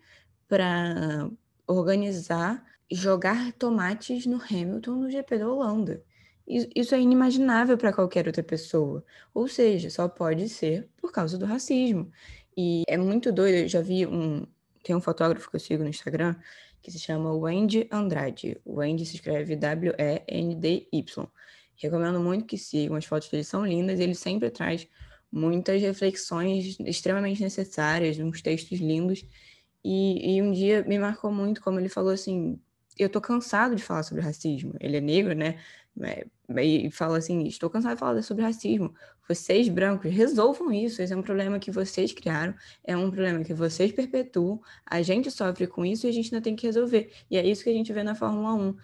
[0.49, 1.31] para
[1.67, 6.05] organizar jogar tomates no Hamilton no GP da Holanda.
[6.47, 9.05] Isso é inimaginável para qualquer outra pessoa.
[9.33, 12.11] Ou seja, só pode ser por causa do racismo.
[12.57, 14.47] E é muito doido, eu já vi um.
[14.83, 16.35] Tem um fotógrafo que eu sigo no Instagram
[16.83, 18.61] que se chama Wendy Andrade.
[18.65, 21.29] O Wendy se escreve W-E-N-D-Y.
[21.77, 24.87] Recomendo muito que sigam, as fotos dele são lindas ele sempre traz
[25.31, 29.25] muitas reflexões extremamente necessárias, uns textos lindos.
[29.85, 32.61] E, e um dia me marcou muito como ele falou assim:
[32.99, 34.75] eu tô cansado de falar sobre racismo.
[34.81, 35.59] Ele é negro, né?
[36.61, 38.95] E fala assim: estou cansado de falar sobre racismo.
[39.29, 41.01] Vocês brancos resolvam isso.
[41.01, 44.61] Esse é um problema que vocês criaram, é um problema que vocês perpetuam.
[44.87, 47.13] A gente sofre com isso e a gente ainda tem que resolver.
[47.31, 48.77] E é isso que a gente vê na Fórmula 1.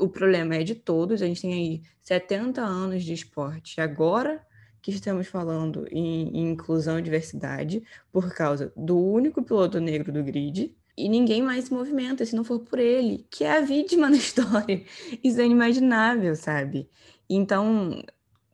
[0.00, 1.22] O problema é de todos.
[1.22, 3.80] A gente tem aí 70 anos de esporte.
[3.80, 4.44] Agora
[4.80, 7.82] que estamos falando em, em inclusão e diversidade
[8.12, 12.42] por causa do único piloto negro do grid e ninguém mais se movimenta se não
[12.42, 14.84] for por ele, que é a vítima da história.
[15.22, 16.90] Isso é inimaginável, sabe?
[17.30, 18.02] Então,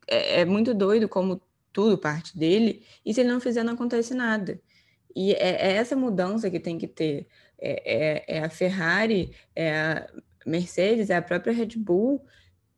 [0.06, 1.40] é, é, muito doido como
[1.72, 4.60] tudo parte dele, e se ele não fizer, não acontece nada.
[5.16, 7.26] E é, é essa mudança que tem que ter.
[7.58, 10.06] É, é, é, a Ferrari, é a
[10.44, 12.24] Mercedes, é a própria Red Bull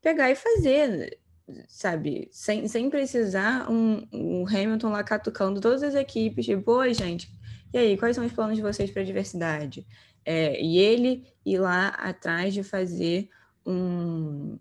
[0.00, 1.18] pegar e fazer,
[1.66, 2.28] sabe?
[2.30, 7.28] Sem, sem precisar um, um Hamilton lá catucando todas as equipes, tipo, oi, gente,
[7.72, 9.86] e aí, quais são os planos de vocês para a diversidade?
[10.24, 13.28] É, e ele ir lá atrás de fazer
[13.64, 14.58] um,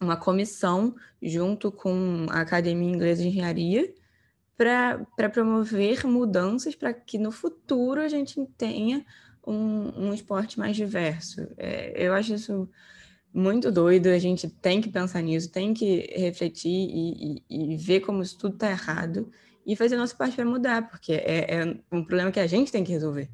[0.00, 3.94] uma comissão junto com a Academia Inglesa de Engenharia
[4.56, 9.04] para promover mudanças para que no futuro a gente tenha
[9.46, 11.46] um, um esporte mais diverso.
[11.56, 12.68] É, eu acho isso
[13.32, 18.00] muito doido, a gente tem que pensar nisso, tem que refletir e, e, e ver
[18.00, 19.30] como isso tudo está errado
[19.66, 22.84] e fazer nossa parte para mudar, porque é, é, um problema que a gente tem
[22.84, 23.28] que resolver.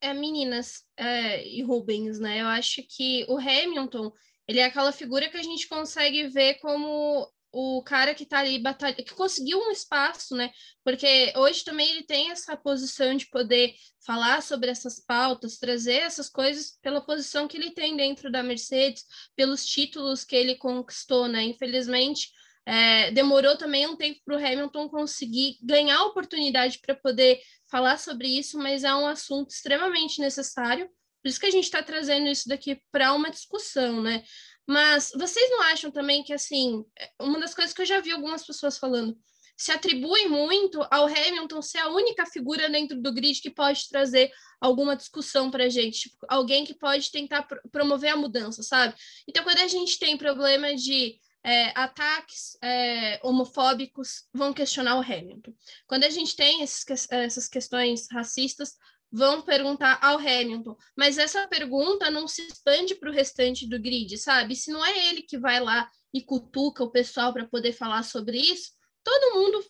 [0.00, 2.40] É, meninas é, e Rubens, né?
[2.40, 4.12] Eu acho que o Hamilton,
[4.48, 8.58] ele é aquela figura que a gente consegue ver como o cara que está ali
[8.58, 10.50] batalha, que conseguiu um espaço, né?
[10.84, 13.74] Porque hoje também ele tem essa posição de poder
[14.06, 19.04] falar sobre essas pautas, trazer essas coisas pela posição que ele tem dentro da Mercedes,
[19.34, 21.42] pelos títulos que ele conquistou, né?
[21.42, 22.30] Infelizmente,
[22.66, 27.98] é, demorou também um tempo para o Hamilton conseguir ganhar a oportunidade para poder falar
[27.98, 30.88] sobre isso, mas é um assunto extremamente necessário.
[31.22, 34.22] Por isso que a gente está trazendo isso daqui para uma discussão, né?
[34.66, 36.84] Mas vocês não acham também que, assim,
[37.20, 39.18] uma das coisas que eu já vi algumas pessoas falando,
[39.56, 44.30] se atribui muito ao Hamilton ser a única figura dentro do grid que pode trazer
[44.58, 48.94] alguma discussão para a gente, tipo, alguém que pode tentar promover a mudança, sabe?
[49.28, 55.54] Então, quando a gente tem problema de é, ataques é, homofóbicos vão questionar o Hamilton.
[55.86, 58.76] Quando a gente tem esses, essas questões racistas,
[59.10, 60.76] vão perguntar ao Hamilton.
[60.96, 64.54] Mas essa pergunta não se expande para o restante do grid, sabe?
[64.54, 68.38] Se não é ele que vai lá e cutuca o pessoal para poder falar sobre
[68.38, 68.72] isso,
[69.02, 69.64] todo mundo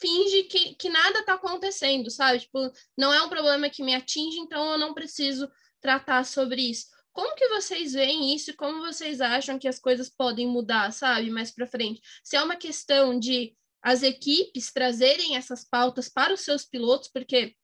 [0.00, 2.40] finge que, que nada está acontecendo, sabe?
[2.40, 6.86] Tipo, não é um problema que me atinge, então eu não preciso tratar sobre isso.
[7.16, 11.30] Como que vocês veem isso e como vocês acham que as coisas podem mudar, sabe,
[11.30, 11.98] mais para frente?
[12.22, 17.56] Se é uma questão de as equipes trazerem essas pautas para os seus pilotos, porque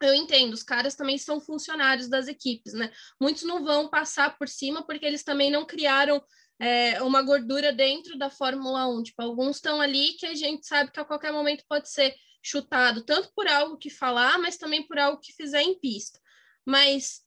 [0.00, 2.90] eu entendo, os caras também são funcionários das equipes, né?
[3.20, 6.24] Muitos não vão passar por cima porque eles também não criaram
[6.58, 9.02] é, uma gordura dentro da Fórmula 1.
[9.02, 13.04] Tipo, alguns estão ali que a gente sabe que a qualquer momento pode ser chutado,
[13.04, 16.18] tanto por algo que falar, mas também por algo que fizer em pista.
[16.64, 17.25] Mas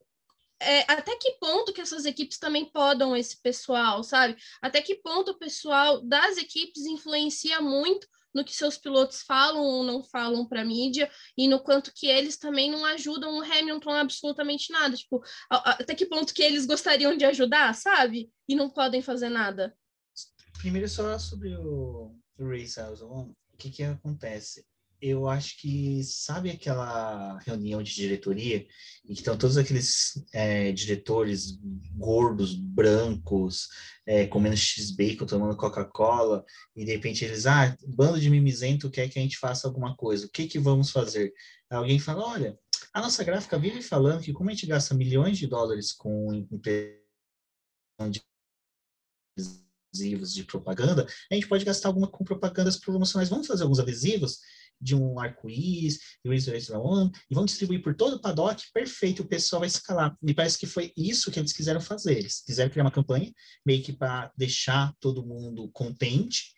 [0.61, 4.35] é, até que ponto que essas equipes também podam esse pessoal, sabe?
[4.61, 9.83] Até que ponto o pessoal das equipes influencia muito no que seus pilotos falam ou
[9.83, 13.91] não falam para a mídia e no quanto que eles também não ajudam o Hamilton
[13.91, 14.95] absolutamente nada.
[14.95, 18.31] Tipo, até que ponto que eles gostariam de ajudar, sabe?
[18.47, 19.75] E não podem fazer nada.
[20.59, 24.65] Primeiro, só sobre o, Race House o que que acontece?
[25.01, 28.67] Eu acho que, sabe aquela reunião de diretoria
[29.05, 31.57] em que estão todos aqueles é, diretores
[31.95, 33.69] gordos, brancos,
[34.05, 36.43] é, comendo x-bacon, tomando Coca-Cola,
[36.75, 40.25] e de repente eles, ah, bando de mimizento quer que a gente faça alguma coisa,
[40.25, 41.33] o que que vamos fazer?
[41.69, 42.59] Alguém fala, olha,
[42.93, 46.47] a nossa gráfica vive falando que como a gente gasta milhões de dólares com
[48.09, 48.21] de
[49.91, 53.29] adesivos de propaganda, a gente pode gastar alguma com propagandas promocionais.
[53.29, 54.39] Vamos fazer alguns adesivos
[54.79, 59.61] de um arco-íris, Race One, e vão distribuir por todo o paddock, perfeito, o pessoal
[59.61, 60.15] vai escalar.
[60.21, 62.17] Me parece que foi isso que eles quiseram fazer.
[62.17, 63.31] Eles quiseram criar uma campanha,
[63.65, 66.53] meio que para deixar todo mundo contente,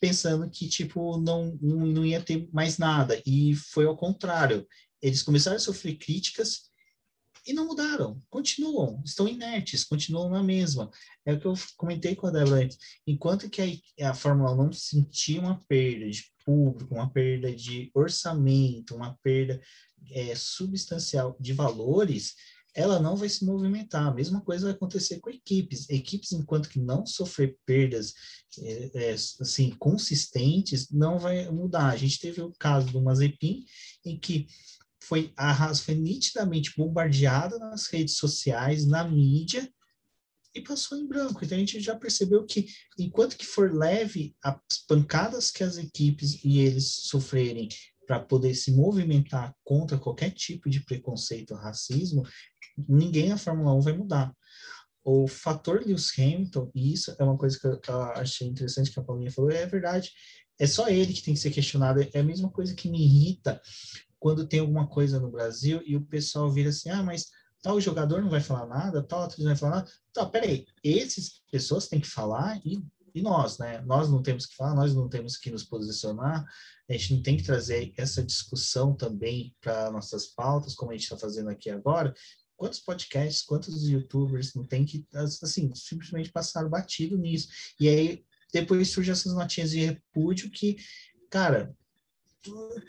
[0.00, 3.20] pensando que, tipo, não, não, não ia ter mais nada.
[3.26, 4.66] E foi ao contrário.
[5.02, 6.73] Eles começaram a sofrer críticas
[7.46, 10.90] e não mudaram, continuam, estão inertes, continuam na mesma.
[11.24, 12.78] É o que eu comentei com a Débora antes.
[13.06, 17.90] Enquanto que a, a Fórmula 1 não sentir uma perda de público, uma perda de
[17.94, 19.60] orçamento, uma perda
[20.10, 22.34] é, substancial de valores,
[22.74, 24.06] ela não vai se movimentar.
[24.06, 25.88] A mesma coisa vai acontecer com equipes.
[25.88, 28.14] Equipes, enquanto que não sofrer perdas
[28.58, 31.90] é, é, assim consistentes, não vai mudar.
[31.90, 33.64] A gente teve o caso do Mazepin,
[34.04, 34.46] em que
[35.06, 39.68] foi a Haas foi nitidamente bombardeada nas redes sociais, na mídia,
[40.54, 41.44] e passou em branco.
[41.44, 42.66] Então a gente já percebeu que,
[42.98, 47.68] enquanto que for leve as pancadas que as equipes e eles sofrerem
[48.06, 52.22] para poder se movimentar contra qualquer tipo de preconceito racismo,
[52.88, 54.34] ninguém na Fórmula 1 vai mudar.
[55.02, 59.02] O fator Lewis Hamilton, e isso é uma coisa que eu achei interessante que a
[59.02, 60.12] Paulinha falou, é verdade,
[60.58, 62.00] é só ele que tem que ser questionado.
[62.12, 63.60] É a mesma coisa que me irrita
[64.24, 67.26] quando tem alguma coisa no Brasil e o pessoal vira assim, ah, mas
[67.60, 69.90] tal jogador não vai falar nada, tal atriz não vai falar nada.
[70.10, 72.82] Então, peraí, essas pessoas têm que falar e,
[73.14, 73.82] e nós, né?
[73.82, 76.42] Nós não temos que falar, nós não temos que nos posicionar,
[76.88, 81.02] a gente não tem que trazer essa discussão também para nossas pautas, como a gente
[81.02, 82.14] está fazendo aqui agora.
[82.56, 87.48] Quantos podcasts, quantos youtubers não tem que, assim, simplesmente passar batido nisso?
[87.78, 90.78] E aí, depois surgem essas notinhas de repúdio que,
[91.28, 91.76] cara,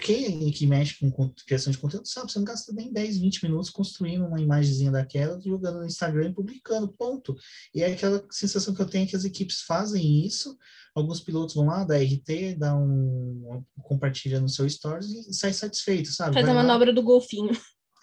[0.01, 3.69] quem que mexe com criação de conteúdo sabe, você não gasta nem 10, 20 minutos
[3.69, 7.35] construindo uma imagenzinha daquela, jogando no Instagram e publicando, ponto.
[7.73, 10.57] E é aquela sensação que eu tenho que as equipes fazem isso,
[10.93, 16.11] alguns pilotos vão lá, dá RT, dá um, compartilha no seu stories e sai satisfeito,
[16.11, 16.33] sabe?
[16.33, 17.51] Faz a manobra do golfinho.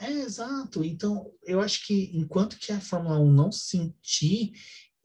[0.01, 0.85] É, exato.
[0.85, 4.53] Então, eu acho que enquanto que a Fórmula 1 não sentir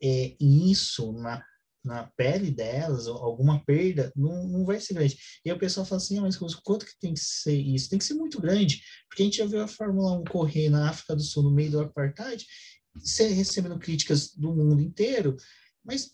[0.02, 1.44] é, isso na
[1.88, 5.18] na pele delas, alguma perda, não, não vai ser grande.
[5.44, 7.90] E o pessoal fala assim, ah, mas quanto que tem que ser isso?
[7.90, 10.90] Tem que ser muito grande, porque a gente já viu a Fórmula 1 correr na
[10.90, 12.46] África do Sul no meio do apartheid,
[13.18, 15.38] recebendo críticas do mundo inteiro,
[15.84, 16.12] mas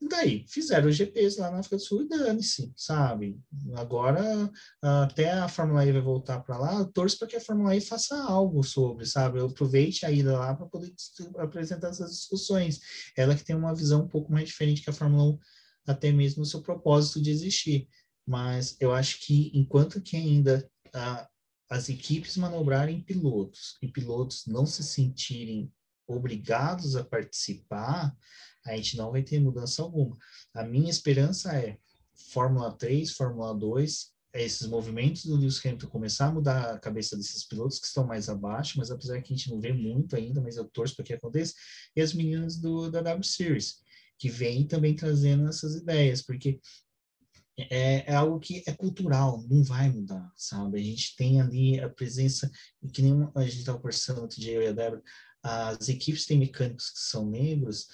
[0.00, 3.40] daí fizeram os GPs lá na África do Sul e dane-se, sabe?
[3.74, 4.50] Agora
[4.82, 8.16] até a Fórmula E vai voltar para lá, torço para que a Fórmula E faça
[8.22, 9.38] algo sobre, sabe?
[9.38, 10.94] Eu aproveite a ida lá para poder
[11.38, 12.80] apresentar essas discussões.
[13.16, 15.38] Ela que tem uma visão um pouco mais diferente que a Fórmula 1,
[15.88, 17.88] até mesmo no seu propósito de existir.
[18.26, 20.68] Mas eu acho que enquanto que ainda
[21.70, 25.72] as equipes manobrarem pilotos e pilotos não se sentirem
[26.06, 28.16] obrigados a participar,
[28.66, 30.16] a gente não vai ter mudança alguma.
[30.54, 31.78] A minha esperança é
[32.14, 37.16] Fórmula 3, Fórmula 2, é esses movimentos do Lewis Hamilton começar a mudar a cabeça
[37.16, 40.40] desses pilotos que estão mais abaixo, mas apesar que a gente não vê muito ainda,
[40.40, 41.54] mas eu torço para que aconteça,
[41.94, 43.76] e as meninas do, da W Series,
[44.18, 46.60] que vêm também trazendo essas ideias, porque
[47.58, 50.78] é, é, algo que é cultural, não vai mudar, sabe?
[50.78, 52.50] A gente tem ali a presença,
[52.92, 55.02] que nem a gente estava conversando outro dia, eu e a Débora,
[55.42, 57.86] as equipes têm mecânicos que são negros,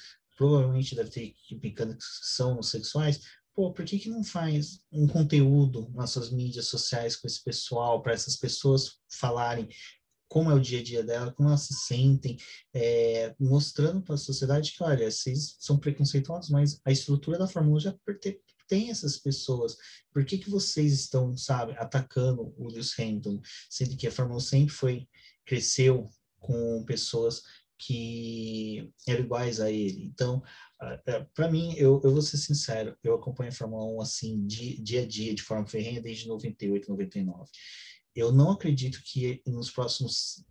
[0.42, 3.20] provavelmente deve ter mecânicos que são homossexuais,
[3.54, 8.02] pô, por que, que não faz um conteúdo nas suas mídias sociais com esse pessoal,
[8.02, 9.68] para essas pessoas falarem
[10.28, 12.36] como é o dia a dia dela, como elas se sentem,
[12.74, 17.76] é, mostrando para a sociedade que, olha, vocês são preconceituosos, mas a estrutura da Fórmula
[17.76, 17.96] 1 já
[18.66, 19.76] tem essas pessoas.
[20.10, 23.40] Por que, que vocês estão, sabe, atacando o Lewis Hamilton,
[23.70, 25.08] sendo que a Fórmula 1 sempre foi,
[25.44, 26.08] cresceu
[26.40, 27.42] com pessoas
[27.84, 30.04] que eram iguais a ele.
[30.04, 30.42] Então,
[31.34, 35.02] para mim, eu, eu vou ser sincero, eu acompanho a Fórmula 1 assim, dia, dia
[35.02, 37.50] a dia, de forma ferrenha, desde 98, 99.
[38.14, 40.44] Eu não acredito que nos próximos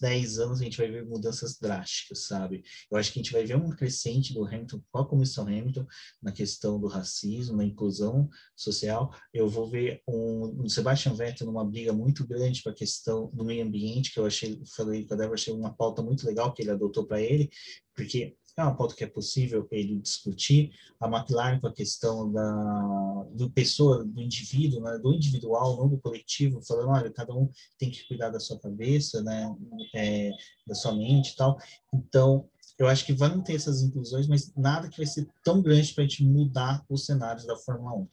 [0.00, 2.62] 10 anos a gente vai ver mudanças drásticas, sabe?
[2.90, 5.86] Eu acho que a gente vai ver um crescente do Hamilton com a comissão Hamilton
[6.22, 9.14] na questão do racismo, na inclusão social.
[9.32, 13.44] Eu vou ver um, um Sebastian Vettel numa briga muito grande para a questão do
[13.44, 16.62] meio ambiente, que eu achei, falei com a Débora, achei uma pauta muito legal que
[16.62, 17.50] ele adotou para ele,
[17.94, 20.72] porque é uma pauta que é possível ele discutir.
[21.00, 25.98] A McLaren com a questão da do pessoa, do indivíduo, né, do individual, não do
[25.98, 29.54] coletivo, falando, olha, cada um tem que cuidar da sua cabeça, né,
[29.94, 30.30] é,
[30.66, 31.58] da sua mente e tal.
[31.92, 32.48] Então,
[32.78, 36.04] eu acho que vão ter essas inclusões, mas nada que vai ser tão grande para
[36.04, 38.08] a gente mudar os cenários da Fórmula 1.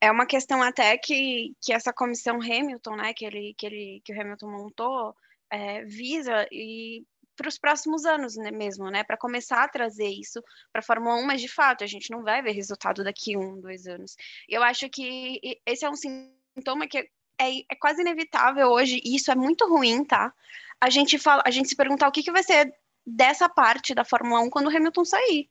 [0.00, 4.12] É uma questão até que, que essa comissão Hamilton, né, que, ele, que, ele, que
[4.12, 5.14] o Hamilton montou,
[5.50, 7.04] é, visa e
[7.38, 9.04] para os próximos anos né, mesmo, né?
[9.04, 12.22] Para começar a trazer isso para a Fórmula 1, mas de fato a gente não
[12.22, 14.16] vai ver resultado daqui um, dois anos.
[14.48, 19.30] Eu acho que esse é um sintoma que é, é quase inevitável hoje, e isso
[19.30, 20.34] é muito ruim, tá?
[20.80, 22.74] A gente fala, a gente se perguntar o que, que vai ser
[23.06, 25.48] dessa parte da Fórmula 1 quando o Hamilton sair.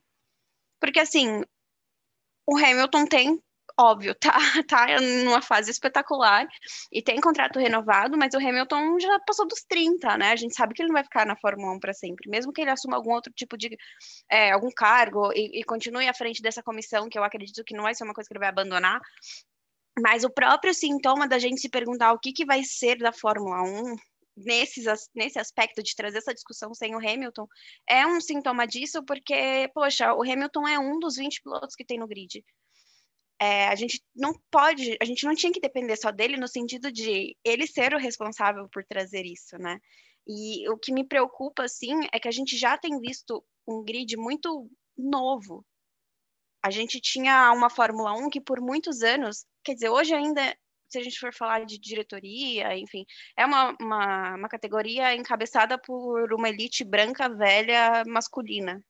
[0.79, 1.41] Porque assim,
[2.45, 3.43] o Hamilton tem
[3.79, 4.31] óbvio, tá,
[4.67, 4.87] tá
[5.23, 6.47] numa fase espetacular
[6.91, 10.31] e tem contrato renovado, mas o Hamilton já passou dos 30, né?
[10.31, 12.61] A gente sabe que ele não vai ficar na Fórmula 1 para sempre, mesmo que
[12.61, 13.77] ele assuma algum outro tipo de
[14.29, 17.83] é, algum cargo e, e continue à frente dessa comissão, que eu acredito que não
[17.83, 18.99] vai ser uma coisa que ele vai abandonar.
[19.99, 23.63] Mas o próprio sintoma da gente se perguntar o que, que vai ser da Fórmula
[23.63, 23.95] 1
[24.37, 27.47] nesses, nesse aspecto de trazer essa discussão sem o Hamilton,
[27.89, 31.97] é um sintoma disso, porque, poxa, o Hamilton é um dos 20 pilotos que tem
[31.97, 32.43] no grid
[33.39, 36.91] é, a gente não pode, a gente não tinha que depender só dele no sentido
[36.91, 39.79] de ele ser o responsável por trazer isso, né?
[40.27, 44.17] E o que me preocupa, assim, é que a gente já tem visto um grid
[44.17, 45.65] muito novo.
[46.63, 50.41] A gente tinha uma Fórmula 1 que por muitos anos, quer dizer, hoje ainda,
[50.89, 53.05] se a gente for falar de diretoria, enfim,
[53.37, 58.83] é uma, uma, uma categoria encabeçada por uma elite branca, velha, masculina,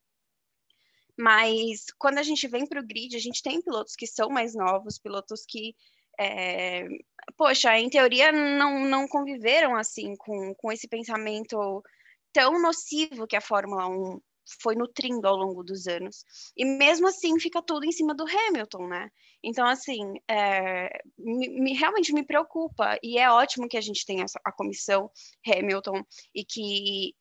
[1.17, 4.53] mas quando a gente vem para o grid, a gente tem pilotos que são mais
[4.53, 5.75] novos, pilotos que,
[6.19, 6.87] é,
[7.35, 11.83] poxa, em teoria não, não conviveram assim com, com esse pensamento
[12.31, 14.21] tão nocivo que a Fórmula 1
[14.61, 16.23] foi nutrindo ao longo dos anos.
[16.55, 19.09] E mesmo assim fica tudo em cima do Hamilton, né?
[19.43, 22.97] Então, assim, é, me, realmente me preocupa.
[23.03, 25.11] E é ótimo que a gente tenha a comissão
[25.45, 26.03] Hamilton
[26.33, 27.15] e que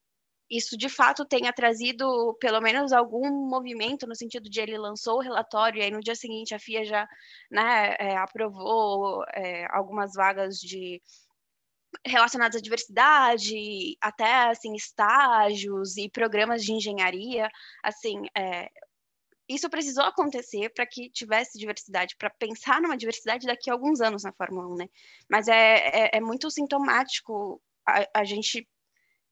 [0.50, 5.22] isso de fato tenha trazido pelo menos algum movimento no sentido de ele lançou o
[5.22, 7.08] relatório e aí no dia seguinte a FIA já
[7.50, 11.02] né, é, aprovou é, algumas vagas de
[12.04, 17.48] relacionadas à diversidade, até assim estágios e programas de engenharia,
[17.82, 18.68] assim, é,
[19.48, 24.24] isso precisou acontecer para que tivesse diversidade, para pensar numa diversidade daqui a alguns anos
[24.24, 24.88] na Fórmula 1, né?
[25.30, 28.68] Mas é, é, é muito sintomático a, a gente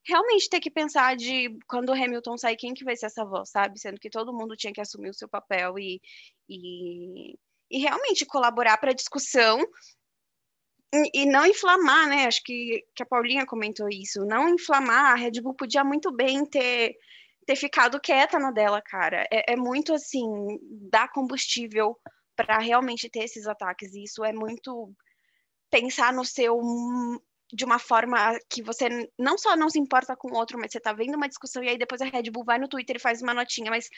[0.06, 3.50] realmente ter que pensar de quando o Hamilton sair, quem que vai ser essa voz,
[3.50, 3.78] sabe?
[3.78, 6.00] Sendo que todo mundo tinha que assumir o seu papel e,
[6.48, 7.38] e,
[7.70, 9.60] e realmente colaborar para a discussão
[10.94, 12.26] e, e, não inflamar, né?
[12.26, 14.24] Acho que, que a Paulinha comentou isso.
[14.24, 16.94] Não inflamar, a Red Bull podia muito bem ter,
[17.46, 19.26] ter ficado quieta na dela, cara.
[19.32, 20.24] É, é muito assim,
[20.90, 21.98] dar combustível
[22.36, 23.94] para realmente ter esses ataques.
[23.94, 24.92] E isso é muito
[25.70, 26.60] pensar no seu
[27.54, 30.80] de uma forma que você não só não se importa com o outro, mas você
[30.80, 33.22] tá vendo uma discussão e aí depois a Red Bull vai no Twitter e faz
[33.22, 33.88] uma notinha, mas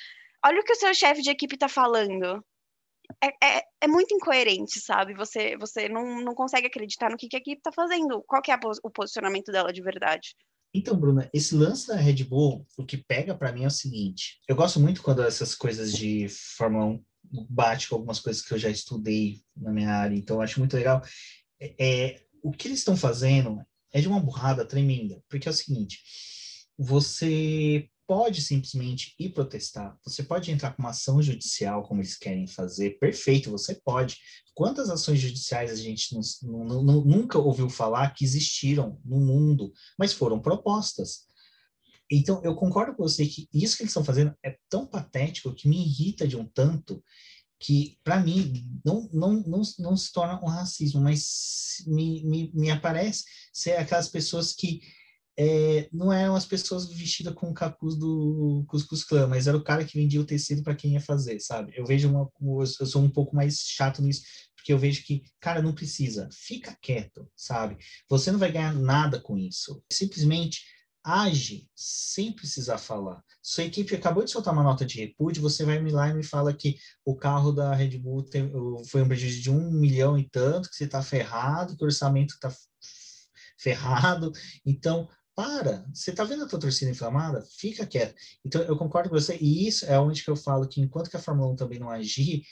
[0.45, 2.45] olha o que o seu chefe de equipe tá falando.
[3.23, 3.29] É,
[3.59, 5.15] é, é, muito incoerente, sabe?
[5.15, 8.23] Você, você não, não consegue acreditar no que, que a equipe tá fazendo.
[8.27, 10.35] Qual que é o posicionamento dela de verdade?
[10.75, 14.41] Então, Bruna, esse lance da Red Bull, o que pega para mim é o seguinte:
[14.47, 17.05] eu gosto muito quando essas coisas de Fórmula 1
[17.49, 20.77] bate com algumas coisas que eu já estudei na minha área, então eu acho muito
[20.77, 21.01] legal.
[21.61, 25.55] É, é o que eles estão fazendo é de uma burrada tremenda, porque é o
[25.55, 26.03] seguinte:
[26.78, 32.47] você pode simplesmente ir protestar, você pode entrar com uma ação judicial, como eles querem
[32.47, 34.16] fazer, perfeito, você pode.
[34.55, 39.72] Quantas ações judiciais a gente não, não, não, nunca ouviu falar que existiram no mundo,
[39.99, 41.26] mas foram propostas?
[42.11, 45.68] Então, eu concordo com você que isso que eles estão fazendo é tão patético que
[45.68, 47.03] me irrita de um tanto
[47.59, 52.71] que para mim não, não, não, não se torna um racismo, mas me, me, me
[52.71, 54.81] aparece ser aquelas pessoas que
[55.39, 59.63] é, não eram as pessoas vestidas com o capuz do Cuscuz Clã, mas era o
[59.63, 61.75] cara que vendia o tecido para quem ia fazer, sabe?
[61.77, 62.31] Eu vejo uma,
[62.81, 64.23] eu sou um pouco mais chato nisso,
[64.57, 67.77] porque eu vejo que, cara, não precisa, fica quieto, sabe?
[68.09, 69.83] Você não vai ganhar nada com isso.
[69.93, 70.63] Simplesmente
[71.07, 73.23] age sem precisar falar.
[73.41, 76.25] Sua equipe acabou de soltar uma nota de repúdio, você vai me lá e me
[76.25, 78.51] fala que o carro da Red Bull tem,
[78.89, 82.35] foi um prejuízo de um milhão e tanto, que você está ferrado, que o orçamento
[82.35, 82.53] está
[83.57, 84.33] ferrado.
[84.67, 87.47] Então, para, você tá vendo a tua torcida inflamada?
[87.57, 88.17] Fica quieto.
[88.45, 91.17] Então, eu concordo com você, e isso é onde que eu falo que enquanto que
[91.17, 92.43] a Fórmula 1 também não agir,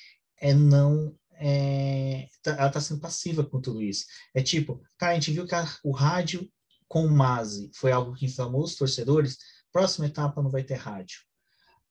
[0.41, 4.05] é não é, tá, ela está sendo passiva com tudo isso.
[4.33, 6.49] É tipo, cara, a gente viu que a, o rádio
[6.89, 9.39] com o Masi foi algo que inflamou os torcedores,
[9.73, 11.19] próxima etapa não vai ter rádio.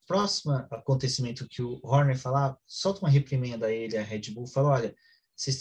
[0.06, 4.70] Próximo acontecimento que o Horner falar, solta uma reprimenda a ele, a Red Bull, fala,
[4.70, 4.96] olha,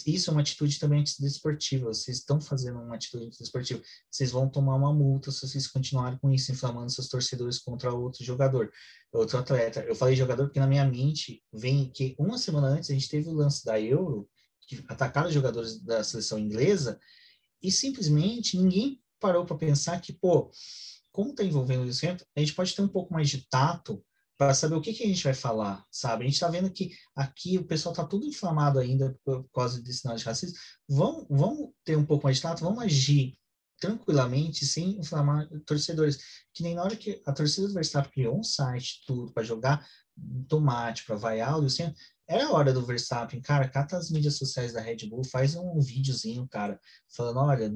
[0.07, 1.87] isso é uma atitude também antidesportiva.
[1.87, 3.83] Vocês estão fazendo uma atitude antidesportiva.
[4.11, 8.23] Vocês vão tomar uma multa se vocês continuarem com isso, inflamando seus torcedores contra outro
[8.23, 8.71] jogador,
[9.13, 9.81] outro atleta.
[9.81, 13.29] Eu falei jogador porque na minha mente vem que uma semana antes a gente teve
[13.29, 14.29] o lance da Euro,
[14.61, 17.01] que atacaram os jogadores da seleção inglesa,
[17.63, 20.51] e simplesmente ninguém parou para pensar que, pô,
[21.13, 24.05] como está envolvendo isso, a gente pode ter um pouco mais de tato
[24.37, 26.25] para saber o que, que a gente vai falar, sabe?
[26.25, 30.01] A gente está vendo que aqui o pessoal está tudo inflamado ainda por causa desse
[30.01, 30.59] sinal de racismo.
[30.89, 33.39] Vamos, vamos ter um pouco mais de tato, vamos agir
[33.79, 36.19] tranquilamente, sem inflamar torcedores.
[36.53, 39.87] Que nem na hora que a torcida do Verstappen criou um site, tudo, para jogar
[40.49, 41.95] tomate, para vaiar o Luciano,
[42.29, 45.81] era a hora do Verstappen, cara, cata as mídias sociais da Red Bull, faz um
[45.81, 46.81] videozinho, cara,
[47.15, 47.71] falando, olha,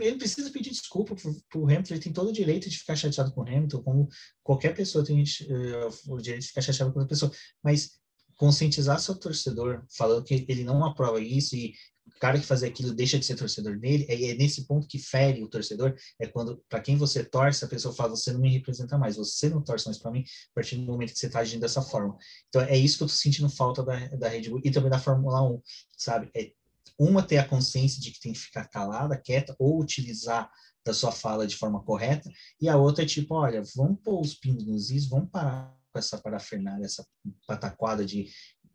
[0.00, 3.32] ele precisa pedir desculpa pro, pro Hamilton, ele tem todo o direito de ficar chateado
[3.32, 4.08] com o Hamilton, como
[4.42, 7.32] qualquer pessoa tem uh, o direito de ficar chateado com outra pessoa,
[7.62, 8.00] mas
[8.36, 11.74] conscientizar seu torcedor, falando que ele não aprova isso e
[12.06, 14.98] o cara que faz aquilo deixa de ser torcedor dele, é, é nesse ponto que
[14.98, 18.52] fere o torcedor, é quando, para quem você torce, a pessoa fala, você não me
[18.52, 21.40] representa mais, você não torce mais para mim, a partir do momento que você está
[21.40, 22.16] agindo dessa forma.
[22.48, 24.98] Então, é isso que eu tô sentindo falta da, da Red Bull e também da
[24.98, 25.62] Fórmula 1,
[25.96, 26.30] sabe?
[26.36, 26.52] É
[26.98, 30.50] uma ter a consciência de que tem que ficar calada, quieta, ou utilizar
[30.84, 32.30] da sua fala de forma correta,
[32.60, 35.98] e a outra é tipo, olha, vamos pôr os pingos nos is, vamos parar com
[35.98, 37.06] essa parafernália, essa
[37.46, 38.28] pataquada de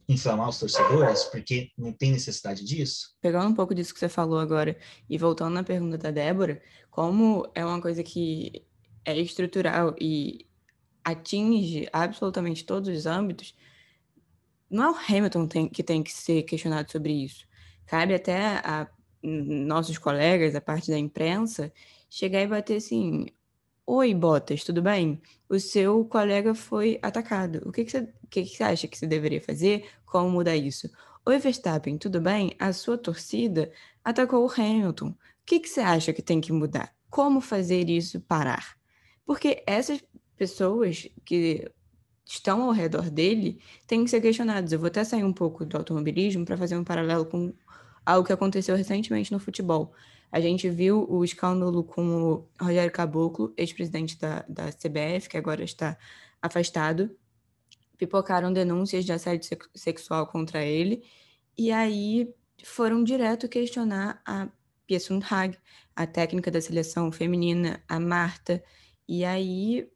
[0.08, 3.16] inflamar os torcedores, porque não tem necessidade disso?
[3.22, 4.78] Pegando um pouco disso que você falou agora
[5.10, 8.66] e voltando na pergunta da Débora, como é uma coisa que
[9.04, 10.48] é estrutural e
[11.04, 13.56] atinge absolutamente todos os âmbitos,
[14.70, 17.46] não é o Hamilton tem, que tem que ser questionado sobre isso.
[17.86, 18.88] Cabe até a
[19.22, 21.72] nossos colegas, a parte da imprensa,
[22.10, 23.28] chegar e bater assim:
[23.88, 25.22] Oi, Bottas, tudo bem?
[25.48, 27.62] O seu colega foi atacado.
[27.66, 29.88] O que, que, você, que, que você acha que você deveria fazer?
[30.06, 30.90] Como mudar isso?
[31.26, 32.56] Oi, Verstappen, tudo bem?
[32.60, 33.72] A sua torcida
[34.04, 35.10] atacou o Hamilton.
[35.10, 35.16] O
[35.46, 36.94] que, que você acha que tem que mudar?
[37.10, 38.76] Como fazer isso parar?
[39.26, 40.04] Porque essas
[40.36, 41.72] pessoas que
[42.26, 44.72] estão ao redor dele têm que ser questionadas.
[44.72, 47.54] Eu vou até sair um pouco do automobilismo para fazer um paralelo com
[48.06, 49.94] algo que aconteceu recentemente no futebol.
[50.32, 55.64] A gente viu o escândalo com o Rogério Caboclo, ex-presidente da, da CBF, que agora
[55.64, 55.98] está
[56.42, 57.16] afastado.
[57.98, 61.04] Pipocaram denúncias de assédio sexual contra ele.
[61.58, 64.50] E aí foram direto questionar a
[64.86, 65.58] Pia Sundhag,
[65.96, 68.64] a técnica da seleção feminina, a Marta.
[69.08, 69.90] E aí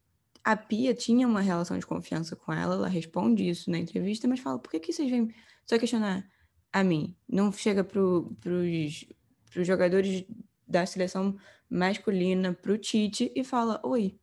[0.44, 4.40] a Pia tinha uma relação de confiança com ela, ela responde isso na entrevista, mas
[4.40, 5.34] fala: por que, que vocês vêm
[5.66, 6.26] só questionar
[6.72, 7.16] a mim?
[7.28, 9.06] Não chega para os
[9.50, 10.26] para os jogadores
[10.68, 11.38] da seleção
[11.70, 14.16] masculina, para o Tite, e fala: Oi,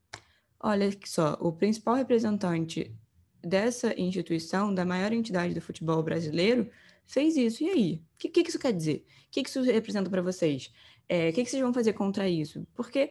[0.61, 2.95] olha só, o principal representante
[3.43, 6.70] dessa instituição, da maior entidade do futebol brasileiro,
[7.07, 7.62] fez isso.
[7.62, 8.03] E aí?
[8.14, 9.07] O que, que, isso quer dizer?
[9.29, 10.72] O que, que isso representa para vocês?
[11.09, 12.66] É, o que, que vocês vão fazer contra isso?
[12.74, 13.11] Porque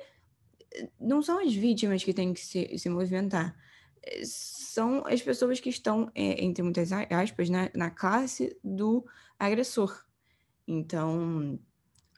[0.99, 3.55] não são as vítimas que têm que se, se movimentar,
[4.23, 9.05] são as pessoas que estão, é, entre muitas aspas, na, na classe do
[9.39, 10.03] agressor.
[10.67, 11.59] Então,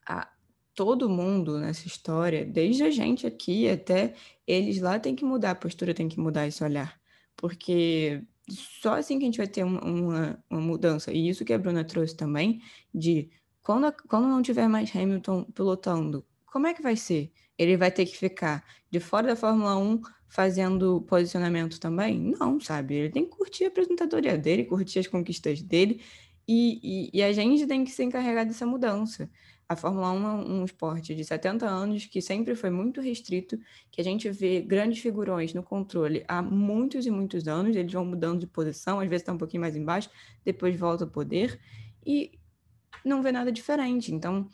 [0.07, 0.29] a,
[0.73, 4.13] todo mundo nessa história, desde a gente aqui até
[4.45, 6.99] eles lá, tem que mudar a postura, tem que mudar esse olhar.
[7.35, 11.11] Porque só assim que a gente vai ter uma, uma, mudança.
[11.11, 12.61] E isso que a Bruna trouxe também,
[12.93, 13.29] de
[13.61, 17.31] quando, quando não tiver mais Hamilton pilotando, como é que vai ser?
[17.57, 22.19] Ele vai ter que ficar de fora da Fórmula 1 fazendo posicionamento também?
[22.19, 22.95] Não, sabe?
[22.95, 26.01] Ele tem que curtir a apresentadoria dele, curtir as conquistas dele,
[26.47, 29.29] e, e, e a gente tem que se encarregar dessa mudança
[29.69, 33.59] a Fórmula 1 é um esporte de 70 anos que sempre foi muito restrito,
[33.91, 38.05] que a gente vê grandes figurões no controle há muitos e muitos anos, eles vão
[38.05, 40.09] mudando de posição, às vezes está um pouquinho mais embaixo,
[40.45, 41.59] depois volta ao poder,
[42.05, 42.39] e
[43.03, 44.13] não vê nada diferente.
[44.13, 44.49] Então,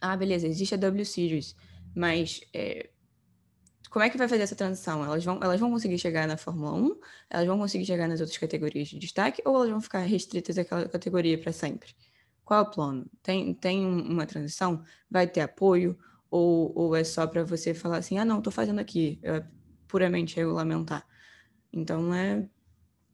[0.00, 1.56] ah, beleza, existe a W Series,
[1.94, 2.90] mas é,
[3.94, 5.04] como é que vai fazer essa transição?
[5.04, 7.00] Elas vão, elas vão conseguir chegar na Fórmula 1?
[7.30, 9.40] Elas vão conseguir chegar nas outras categorias de destaque?
[9.44, 11.94] Ou elas vão ficar restritas àquela categoria para sempre?
[12.44, 13.06] Qual é o plano?
[13.22, 14.82] Tem, tem uma transição?
[15.10, 15.98] Vai ter apoio?
[16.30, 19.44] Ou, ou é só para você falar assim, ah, não, estou fazendo aqui, é
[19.86, 21.06] puramente regulamentar?
[21.72, 22.48] Então, é,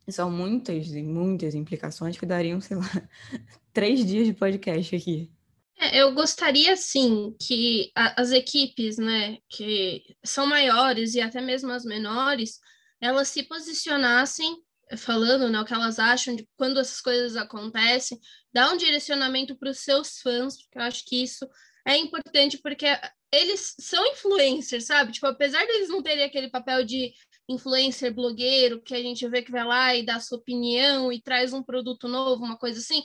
[0.09, 2.85] são muitas e muitas implicações que dariam, sei lá,
[3.73, 5.31] três dias de podcast aqui.
[5.79, 11.85] É, eu gostaria, sim, que as equipes, né, que são maiores e até mesmo as
[11.85, 12.61] menores,
[13.01, 14.63] elas se posicionassem
[14.97, 18.19] falando né, o que elas acham de quando essas coisas acontecem,
[18.53, 21.49] dá um direcionamento para os seus fãs, porque eu acho que isso
[21.87, 22.87] é importante, porque
[23.33, 25.13] eles são influencers, sabe?
[25.13, 27.13] Tipo, apesar deles não terem aquele papel de
[27.49, 31.53] influencer blogueiro, que a gente vê que vai lá e dá sua opinião e traz
[31.53, 33.03] um produto novo, uma coisa assim,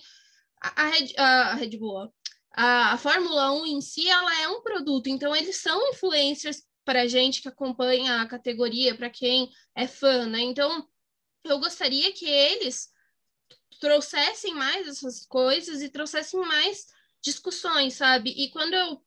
[0.62, 2.12] a, Red, a Red Bull,
[2.56, 7.08] a, a Fórmula 1 em si, ela é um produto, então eles são influencers para
[7.08, 10.40] gente que acompanha a categoria, para quem é fã, né?
[10.42, 10.88] Então,
[11.46, 12.90] eu gostaria que eles
[13.80, 16.88] trouxessem mais essas coisas e trouxessem mais
[17.22, 18.32] discussões, sabe?
[18.32, 19.02] E quando eu,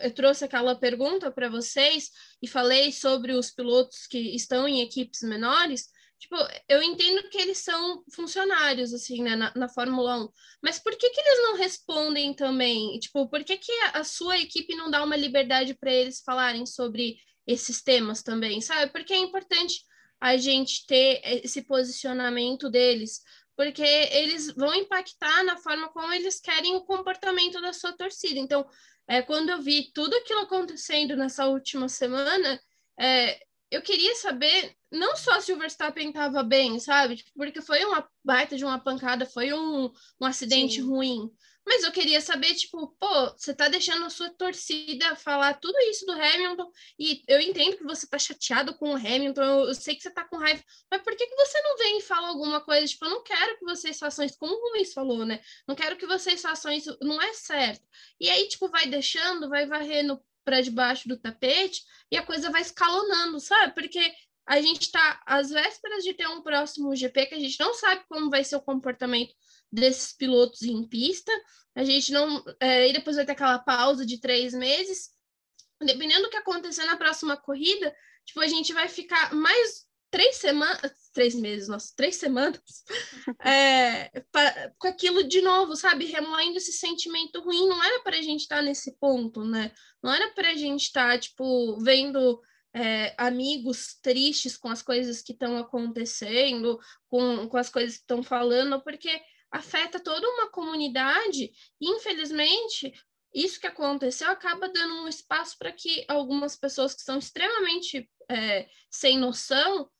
[0.00, 2.10] eu trouxe aquela pergunta para vocês
[2.42, 5.88] e falei sobre os pilotos que estão em equipes menores,
[6.18, 6.36] tipo,
[6.68, 10.28] eu entendo que eles são funcionários, assim, né, na, na Fórmula 1,
[10.62, 12.98] mas por que que eles não respondem também?
[12.98, 16.64] Tipo, por que que a, a sua equipe não dá uma liberdade para eles falarem
[16.64, 17.16] sobre
[17.46, 18.90] esses temas também, sabe?
[18.90, 19.84] Porque é importante
[20.24, 23.20] a gente ter esse posicionamento deles,
[23.54, 28.40] porque eles vão impactar na forma como eles querem o comportamento da sua torcida.
[28.40, 28.66] Então,
[29.06, 32.58] é, quando eu vi tudo aquilo acontecendo nessa última semana,
[32.98, 33.38] é,
[33.74, 37.16] eu queria saber não só se o Verstappen estava bem, sabe?
[37.16, 40.82] Tipo, porque foi uma baita de uma pancada, foi um, um acidente Sim.
[40.82, 41.30] ruim.
[41.66, 46.04] Mas eu queria saber, tipo, pô, você tá deixando a sua torcida falar tudo isso
[46.04, 50.02] do Hamilton, e eu entendo que você tá chateado com o Hamilton, eu sei que
[50.02, 52.86] você tá com raiva, mas por que, que você não vem e fala alguma coisa?
[52.86, 55.40] Tipo, eu não quero que vocês façam isso, como o Luiz falou, né?
[55.66, 57.82] Não quero que vocês façam isso, não é certo.
[58.20, 62.62] E aí, tipo, vai deixando, vai varrendo para debaixo do tapete, e a coisa vai
[62.62, 63.74] escalonando, sabe?
[63.74, 64.12] Porque
[64.46, 68.04] a gente está às vésperas de ter um próximo GP que a gente não sabe
[68.08, 69.34] como vai ser o comportamento
[69.72, 71.32] desses pilotos em pista.
[71.74, 72.44] A gente não.
[72.60, 75.10] É, e depois vai ter aquela pausa de três meses.
[75.80, 80.92] Dependendo do que acontecer na próxima corrida, tipo, a gente vai ficar mais três semanas,
[81.12, 82.62] três meses, nossa, três semanas,
[83.44, 86.04] é, pra, com aquilo de novo, sabe?
[86.04, 87.68] Remoendo esse sentimento ruim.
[87.68, 89.72] Não era para a gente estar tá nesse ponto, né?
[90.00, 92.40] Não era para a gente estar, tá, tipo, vendo
[92.72, 98.22] é, amigos tristes com as coisas que estão acontecendo, com, com as coisas que estão
[98.22, 99.10] falando, porque
[99.50, 101.50] afeta toda uma comunidade
[101.80, 102.92] e, infelizmente,
[103.34, 108.68] isso que aconteceu acaba dando um espaço para que algumas pessoas que são extremamente é,
[108.88, 109.90] sem noção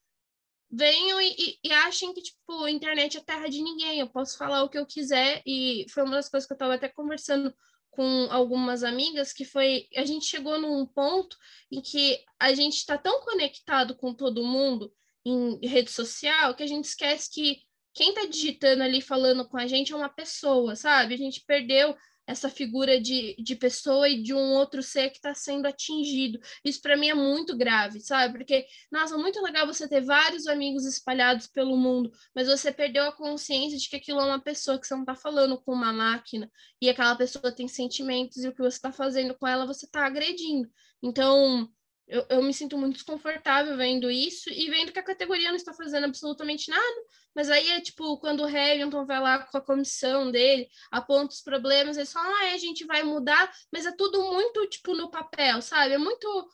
[0.74, 4.62] venham e, e, achem que, tipo, a internet é terra de ninguém, eu posso falar
[4.62, 7.54] o que eu quiser, e foi uma das coisas que eu estava até conversando
[7.90, 11.36] com algumas amigas, que foi, a gente chegou num ponto
[11.70, 14.92] em que a gente está tão conectado com todo mundo
[15.24, 17.62] em rede social, que a gente esquece que
[17.94, 21.14] quem está digitando ali, falando com a gente, é uma pessoa, sabe?
[21.14, 21.96] A gente perdeu
[22.26, 26.38] essa figura de, de pessoa e de um outro ser que está sendo atingido.
[26.64, 28.38] Isso para mim é muito grave, sabe?
[28.38, 33.16] Porque, nossa, muito legal você ter vários amigos espalhados pelo mundo, mas você perdeu a
[33.16, 36.50] consciência de que aquilo é uma pessoa que você não está falando com uma máquina
[36.80, 40.06] e aquela pessoa tem sentimentos e o que você está fazendo com ela você está
[40.06, 40.68] agredindo.
[41.02, 41.68] Então,
[42.06, 45.72] eu, eu me sinto muito desconfortável vendo isso e vendo que a categoria não está
[45.72, 47.02] fazendo absolutamente nada,
[47.34, 51.40] mas aí é tipo, quando o Hamilton vai lá com a comissão dele, aponta os
[51.40, 55.10] problemas, eles falam, ah, é, a gente vai mudar, mas é tudo muito, tipo, no
[55.10, 55.94] papel, sabe?
[55.94, 56.48] É muito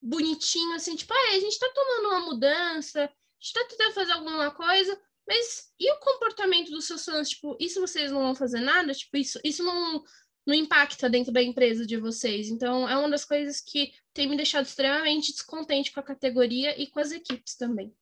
[0.00, 4.12] bonitinho, assim, tipo, ah, a gente está tomando uma mudança, a gente está tentando fazer
[4.12, 7.30] alguma coisa, mas e o comportamento dos seus fãs?
[7.30, 8.92] Tipo, isso vocês não vão fazer nada?
[8.92, 10.02] Tipo, isso, isso não,
[10.46, 12.48] não impacta dentro da empresa de vocês.
[12.48, 16.86] Então, é uma das coisas que tem me deixado extremamente descontente com a categoria e
[16.86, 17.92] com as equipes também.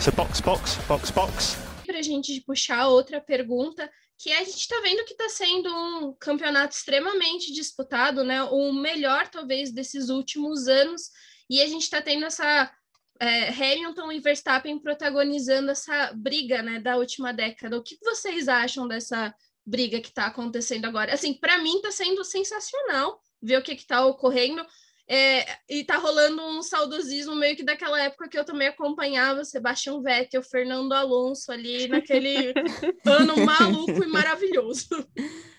[0.00, 1.56] So box, box, box, box.
[1.86, 6.14] Para a gente puxar outra pergunta, que a gente está vendo que está sendo um
[6.14, 8.42] campeonato extremamente disputado, né?
[8.44, 11.10] O melhor, talvez, desses últimos anos.
[11.50, 12.72] E a gente está tendo essa
[13.18, 17.76] é, Hamilton e Verstappen protagonizando essa briga, né, da última década.
[17.76, 19.34] O que vocês acham dessa
[19.64, 21.14] briga que está acontecendo agora.
[21.14, 24.64] Assim, para mim está sendo sensacional ver o que está ocorrendo.
[25.08, 30.00] É, e tá rolando um saudosismo meio que daquela época que eu também acompanhava Sebastião
[30.00, 32.54] Vettel, Fernando Alonso ali naquele
[33.04, 34.86] ano maluco e maravilhoso.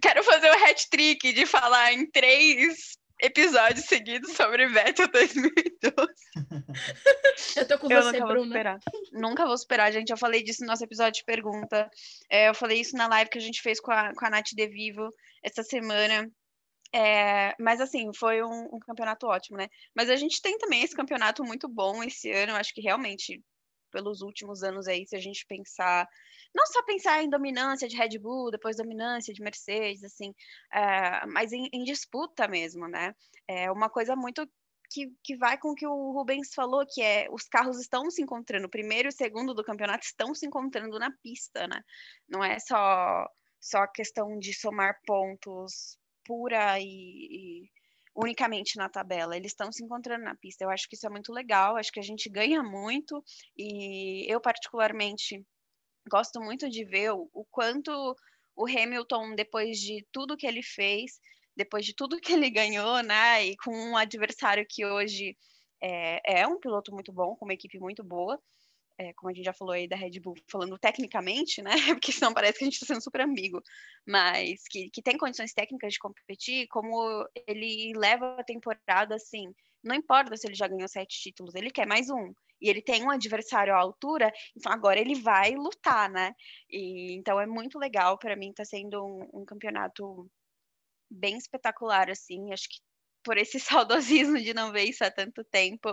[0.02, 6.14] Quero fazer o hat-trick de falar em três episódios seguidos sobre Vettel 2012.
[7.56, 8.36] eu tô com eu você, nunca Bruna.
[8.36, 8.80] Vou superar.
[9.14, 10.10] Nunca vou superar, gente.
[10.10, 11.90] Eu falei disso no nosso episódio de pergunta.
[12.30, 14.50] É, eu falei isso na live que a gente fez com a, com a Nath
[14.54, 15.10] De Vivo
[15.42, 16.30] essa semana.
[16.94, 19.68] É, mas assim, foi um, um, campeonato ótimo, né?
[19.96, 22.56] Mas a gente tem também esse campeonato muito bom esse ano.
[22.56, 23.42] Acho que realmente
[23.94, 26.10] pelos últimos anos aí, se a gente pensar,
[26.54, 30.34] não só pensar em dominância de Red Bull, depois dominância de Mercedes, assim,
[30.74, 33.16] é, mas em, em, disputa mesmo, né?
[33.48, 34.50] É uma coisa muito
[34.90, 38.22] que, que vai com o que o Rubens falou, que é os carros estão se
[38.22, 41.82] encontrando, o primeiro e o segundo do campeonato estão se encontrando na pista, né?
[42.28, 43.28] Não é só,
[43.62, 47.70] só questão de somar pontos pura e, e
[48.16, 50.64] unicamente na tabela, eles estão se encontrando na pista.
[50.64, 53.24] Eu acho que isso é muito legal, acho que a gente ganha muito
[53.58, 55.44] e eu particularmente
[56.10, 58.16] gosto muito de ver o, o quanto
[58.56, 61.20] o Hamilton, depois de tudo que ele fez,
[61.56, 65.36] depois de tudo que ele ganhou, né, e com um adversário que hoje
[65.82, 68.40] é, é um piloto muito bom, com uma equipe muito boa,
[68.98, 71.72] é, como a gente já falou aí da Red Bull, falando tecnicamente, né?
[72.00, 73.62] Porque senão parece que a gente está sendo super amigo,
[74.06, 79.54] mas que, que tem condições técnicas de competir, como ele leva a temporada assim.
[79.84, 82.34] Não importa se ele já ganhou sete títulos, ele quer mais um.
[82.62, 86.34] E ele tem um adversário à altura, então agora ele vai lutar, né?
[86.70, 90.30] E, então é muito legal, para mim, está sendo um, um campeonato
[91.10, 92.54] bem espetacular, assim.
[92.54, 92.80] Acho que
[93.24, 95.90] por esse saudosismo de não ver isso há tanto tempo,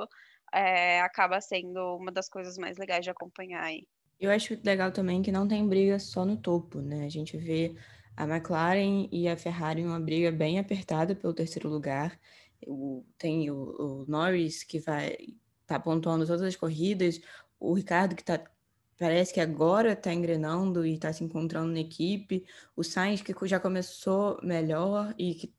[0.53, 3.87] é, acaba sendo uma das coisas mais legais de acompanhar aí.
[4.19, 7.07] Eu acho legal também que não tem briga só no topo, né?
[7.07, 7.75] A gente vê
[8.17, 12.19] a McLaren e a Ferrari uma briga bem apertada pelo terceiro lugar.
[12.67, 15.17] O, tem o, o, Norris que vai
[15.67, 17.21] tá pontuando todas as corridas,
[17.59, 18.43] o Ricardo que tá
[18.99, 22.45] parece que agora está engrenando e está se encontrando na equipe,
[22.77, 25.55] o Sainz que já começou melhor e que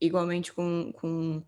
[0.00, 1.42] igualmente com, com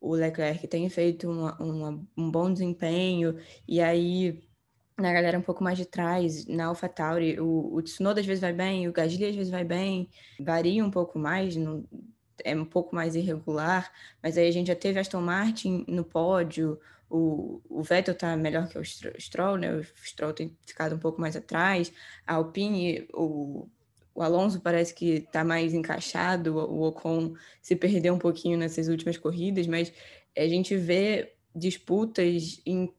[0.00, 3.36] o Leclerc tem feito uma, uma, um bom desempenho,
[3.68, 4.42] e aí
[4.96, 8.52] na galera um pouco mais de trás, na AlphaTauri, o, o Tsunoda às vezes vai
[8.52, 11.88] bem, o Gasly às vezes vai bem, varia um pouco mais, no,
[12.44, 13.90] é um pouco mais irregular,
[14.22, 16.78] mas aí a gente já teve Aston Martin no pódio,
[17.08, 19.74] o, o Vettel tá melhor que o Stroll, né?
[19.74, 21.92] O Stroll tem ficado um pouco mais atrás,
[22.24, 23.68] a Alpine, o
[24.20, 29.16] o Alonso parece que está mais encaixado, o Ocon se perdeu um pouquinho nessas últimas
[29.16, 29.90] corridas, mas
[30.36, 32.92] a gente vê disputas em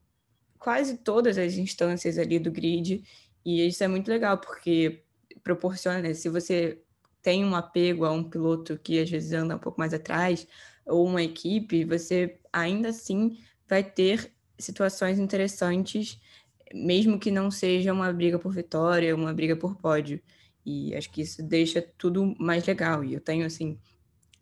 [0.58, 3.04] quase todas as instâncias ali do grid,
[3.44, 5.04] e isso é muito legal, porque
[5.44, 6.82] proporciona, né, se você
[7.22, 10.44] tem um apego a um piloto que às vezes anda um pouco mais atrás,
[10.84, 16.20] ou uma equipe, você ainda assim vai ter situações interessantes,
[16.74, 20.20] mesmo que não seja uma briga por vitória, uma briga por pódio.
[20.64, 23.04] E acho que isso deixa tudo mais legal.
[23.04, 23.78] E eu tenho, assim,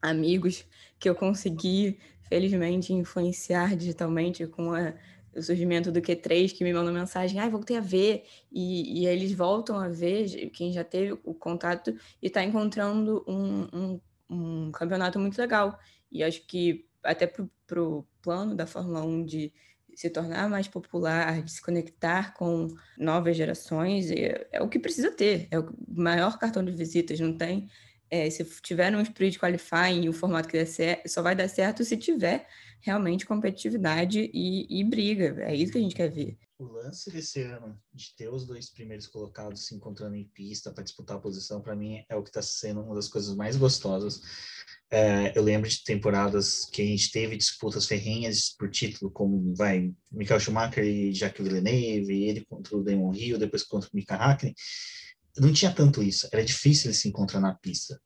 [0.00, 0.64] amigos
[0.98, 4.94] que eu consegui, felizmente, influenciar digitalmente com a,
[5.34, 9.06] o surgimento do Q3, que me mandam mensagem, ai, ah, voltei a ver, e, e
[9.06, 14.72] eles voltam a ver, quem já teve o contato, e está encontrando um, um, um,
[14.72, 15.78] campeonato muito legal.
[16.10, 19.52] E acho que até para o plano da Fórmula 1 de
[19.94, 22.68] se tornar mais popular, de se conectar com
[22.98, 25.48] novas gerações, é, é o que precisa ter.
[25.50, 27.68] É o maior cartão de visitas, não tem.
[28.10, 31.48] É, se tiver um sprint qualifying e o formato que der certo, só vai dar
[31.48, 32.46] certo se tiver
[32.80, 35.36] realmente competitividade e, e briga.
[35.42, 36.36] É isso que a gente quer ver.
[36.58, 40.84] O lance desse ano de ter os dois primeiros colocados se encontrando em pista para
[40.84, 44.20] disputar a posição, para mim é o que está sendo uma das coisas mais gostosas
[44.90, 49.92] é, eu lembro de temporadas que a gente teve disputas ferrenhas por título, como vai
[50.10, 54.54] Michael Schumacher e Jacques Villeneuve, ele contra o Damon Hill, depois contra o Mika Hakkinen.
[55.38, 58.00] Não tinha tanto isso, era difícil ele se encontrar na pista.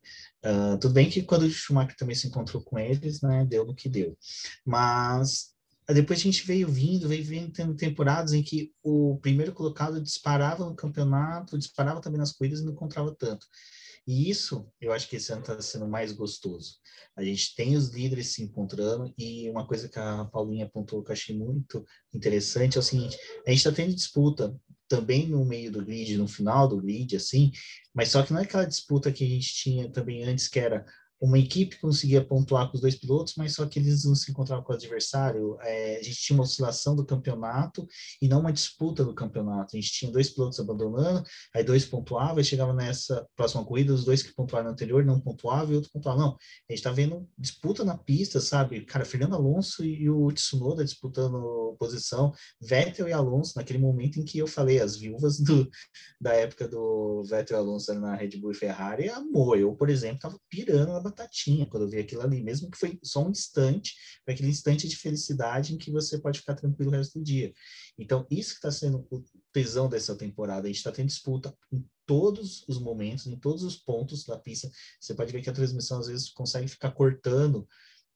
[0.45, 3.73] Uh, tudo bem que quando o Schumacher também se encontrou com eles, né, deu no
[3.73, 4.15] que deu.
[4.63, 5.55] Mas
[5.93, 10.65] depois a gente veio vindo, veio vindo tendo temporadas em que o primeiro colocado disparava
[10.65, 13.47] no campeonato, disparava também nas corridas e não encontrava tanto.
[14.07, 16.75] E isso, eu acho que esse ano está sendo mais gostoso.
[17.15, 21.09] A gente tem os líderes se encontrando, e uma coisa que a Paulinha apontou que
[21.09, 21.83] eu achei muito
[22.13, 24.55] interessante é o seguinte: a gente está tendo disputa
[24.87, 27.51] também no meio do grid, no final do grid, assim,
[27.93, 30.85] mas só que não é aquela disputa que a gente tinha também antes, que era
[31.25, 34.63] uma equipe conseguia pontuar com os dois pilotos, mas só que eles não se encontravam
[34.63, 35.57] com o adversário.
[35.61, 37.87] É, a gente tinha uma oscilação do campeonato
[38.21, 39.75] e não uma disputa do campeonato.
[39.75, 41.23] A gente tinha dois pilotos abandonando,
[41.53, 45.19] aí dois pontuavam, e chegava nessa próxima corrida, os dois que pontuaram no anterior não
[45.19, 46.19] pontuavam e outro pontuava.
[46.19, 48.85] Não, a gente está vendo disputa na pista, sabe?
[48.85, 54.37] Cara, Fernando Alonso e o Tsunoda disputando posição, Vettel e Alonso, naquele momento em que
[54.37, 55.67] eu falei, as viúvas do,
[56.21, 59.57] da época do Vettel e Alonso na Red Bull e Ferrari, amor.
[59.57, 62.99] Eu, por exemplo, estava pirando na batatinha quando eu vi aquilo ali, mesmo que foi
[63.01, 66.93] só um instante, foi aquele instante de felicidade em que você pode ficar tranquilo o
[66.93, 67.53] resto do dia.
[67.97, 71.83] Então, isso que está sendo o tesão dessa temporada, a gente está tendo disputa em
[72.05, 74.69] todos os momentos, em todos os pontos da pista.
[74.99, 77.67] Você pode ver que a transmissão às vezes consegue ficar cortando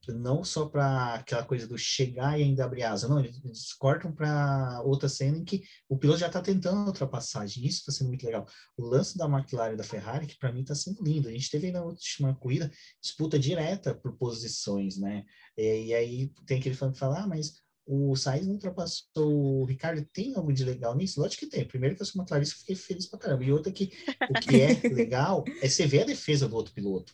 [0.08, 4.12] não só para aquela coisa do chegar e ainda abrir asa, não, eles, eles cortam
[4.12, 8.26] para outra cena em que o piloto já está tentando ultrapassagem, isso está sendo muito
[8.26, 8.46] legal.
[8.78, 11.50] O lance da McLaren e da Ferrari, que para mim está sendo lindo, a gente
[11.50, 12.72] teve aí na última corrida
[13.02, 15.26] disputa direta por posições, né?
[15.58, 19.66] E, e aí tem aquele fã que fala, ah, mas o Sainz não ultrapassou o
[19.66, 21.20] Ricardo, tem algo de legal nisso?
[21.20, 21.68] Lógico que tem.
[21.68, 23.44] Primeiro que eu sou uma clarista, fiquei feliz pra caramba.
[23.44, 23.92] E outra que
[24.30, 27.14] o que é legal é você ver a defesa do outro piloto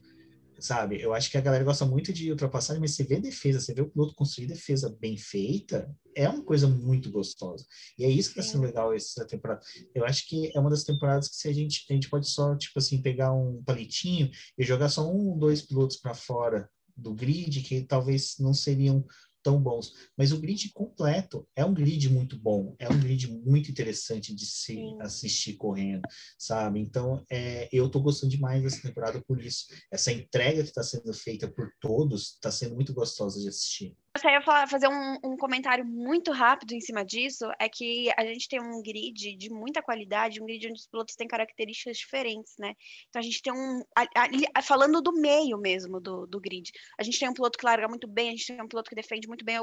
[0.60, 1.02] sabe?
[1.02, 3.82] Eu acho que a galera gosta muito de ultrapassagem, mas você vê defesa, você vê
[3.82, 7.66] o piloto construir defesa bem feita, é uma coisa muito gostosa.
[7.98, 9.62] E é isso que está sendo legal essa temporada.
[9.94, 12.56] Eu acho que é uma das temporadas que se a gente, a gente pode só,
[12.56, 17.62] tipo assim, pegar um palitinho e jogar só um, dois pilotos para fora do grid,
[17.62, 19.06] que talvez não seriam
[19.46, 19.94] tão bons.
[20.18, 24.44] Mas o grid completo é um grid muito bom, é um grid muito interessante de
[24.44, 24.98] se Sim.
[25.00, 26.02] assistir correndo,
[26.40, 26.80] sabe?
[26.80, 29.68] Então, é, eu tô gostando demais dessa temporada por isso.
[29.92, 33.96] Essa entrega que está sendo feita por todos está sendo muito gostosa de assistir.
[34.24, 38.24] Eu ia falar, fazer um, um, comentário muito rápido em cima disso, é que a
[38.26, 42.54] gente tem um grid de muita qualidade, um grid onde os pilotos têm características diferentes,
[42.58, 42.74] né?
[43.10, 43.84] Então a gente tem um.
[44.16, 47.90] Ali, falando do meio mesmo do, do grid, a gente tem um piloto que larga
[47.90, 49.58] muito bem, a gente tem um piloto que defende muito bem.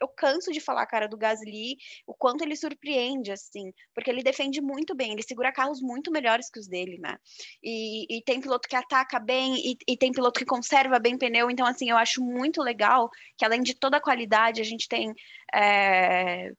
[0.00, 1.76] Eu, canso de falar, cara, do Gasly,
[2.06, 6.50] o quanto ele surpreende, assim, porque ele defende muito bem, ele segura carros muito melhores
[6.50, 7.16] que os dele, né?
[7.62, 11.50] E, e tem piloto que ataca bem, e, e, tem piloto que conserva bem pneu,
[11.50, 15.12] então, assim, eu acho muito legal que, além de toda a qualidade, a gente tem.
[15.54, 16.50] É,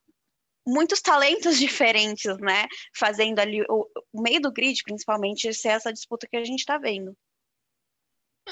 [0.68, 2.68] muitos talentos diferentes, né?
[2.96, 6.78] Fazendo ali o, o meio do grid, principalmente, ser essa disputa que a gente está
[6.78, 7.16] vendo.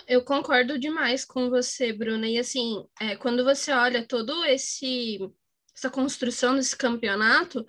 [0.07, 2.27] Eu concordo demais com você, Bruna.
[2.27, 5.19] E assim, é, quando você olha todo esse
[5.75, 7.65] essa construção desse campeonato,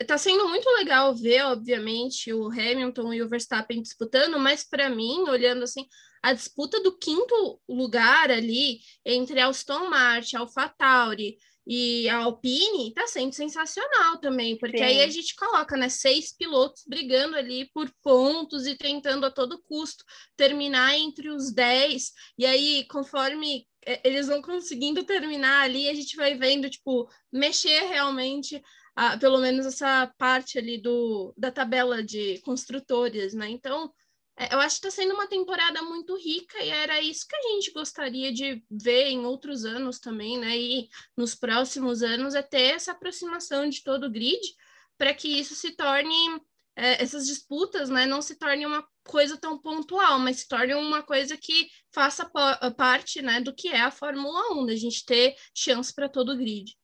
[0.00, 4.90] está é, sendo muito legal ver, obviamente, o Hamilton e o Verstappen disputando, mas para
[4.90, 5.86] mim, olhando assim,
[6.22, 11.36] a disputa do quinto lugar ali entre Aston Martin, AlphaTauri,
[11.66, 14.84] e a Alpine está sendo sensacional também, porque Sim.
[14.84, 19.62] aí a gente coloca, né, seis pilotos brigando ali por pontos e tentando a todo
[19.62, 20.04] custo
[20.36, 22.12] terminar entre os dez.
[22.36, 27.80] E aí, conforme é, eles vão conseguindo terminar ali, a gente vai vendo, tipo, mexer
[27.88, 28.62] realmente,
[28.94, 33.48] a, pelo menos essa parte ali do, da tabela de construtores, né?
[33.48, 33.90] Então,
[34.50, 37.72] eu acho que está sendo uma temporada muito rica e era isso que a gente
[37.72, 40.56] gostaria de ver em outros anos também, né?
[40.56, 44.40] E nos próximos anos é ter essa aproximação de todo o grid
[44.98, 46.14] para que isso se torne,
[46.76, 51.02] é, essas disputas, né, não se tornem uma coisa tão pontual, mas se torne uma
[51.02, 52.28] coisa que faça
[52.76, 56.36] parte, né, do que é a Fórmula 1, da gente ter chance para todo o
[56.36, 56.76] grid.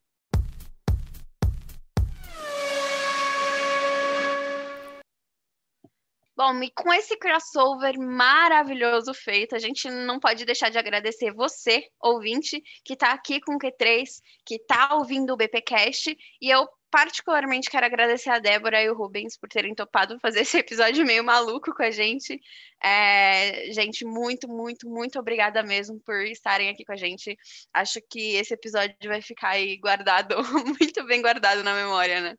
[6.41, 11.85] Bom, e com esse crossover maravilhoso feito, a gente não pode deixar de agradecer você,
[12.01, 14.07] ouvinte, que está aqui com o Q3,
[14.47, 19.37] que está ouvindo o BPcast, e eu particularmente quero agradecer a Débora e o Rubens
[19.37, 22.41] por terem topado fazer esse episódio meio maluco com a gente.
[22.83, 27.37] É, gente, muito, muito, muito obrigada mesmo por estarem aqui com a gente.
[27.71, 30.37] Acho que esse episódio vai ficar aí guardado,
[30.81, 32.35] muito bem guardado na memória, né?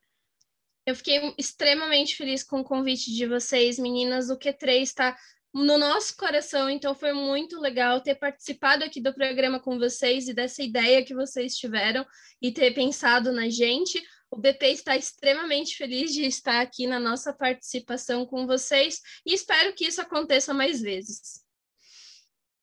[0.85, 4.29] Eu fiquei extremamente feliz com o convite de vocês, meninas.
[4.29, 5.17] O Q3 está
[5.53, 10.33] no nosso coração, então foi muito legal ter participado aqui do programa com vocês e
[10.33, 12.05] dessa ideia que vocês tiveram
[12.41, 14.01] e ter pensado na gente.
[14.31, 19.75] O BP está extremamente feliz de estar aqui na nossa participação com vocês e espero
[19.75, 21.41] que isso aconteça mais vezes.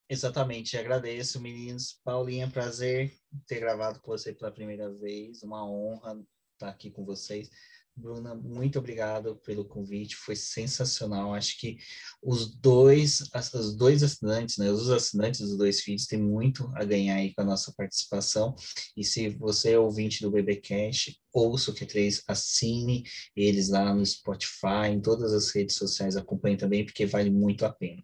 [0.08, 2.00] Exatamente, agradeço, meninos.
[2.02, 3.12] Paulinha, prazer
[3.46, 6.18] ter gravado com você pela primeira vez, uma honra
[6.54, 7.50] estar aqui com vocês.
[7.98, 11.34] Bruna, muito obrigado pelo convite, foi sensacional.
[11.34, 11.78] Acho que
[12.22, 13.22] os dois,
[13.54, 17.42] os dois assinantes, né, os assinantes dos dois feeds têm muito a ganhar aí com
[17.42, 18.54] a nossa participação.
[18.96, 23.02] E se você é ouvinte do BBcast, ouça o Q3, assine
[23.34, 27.72] eles lá no Spotify, em todas as redes sociais, acompanhe também, porque vale muito a
[27.72, 28.02] pena.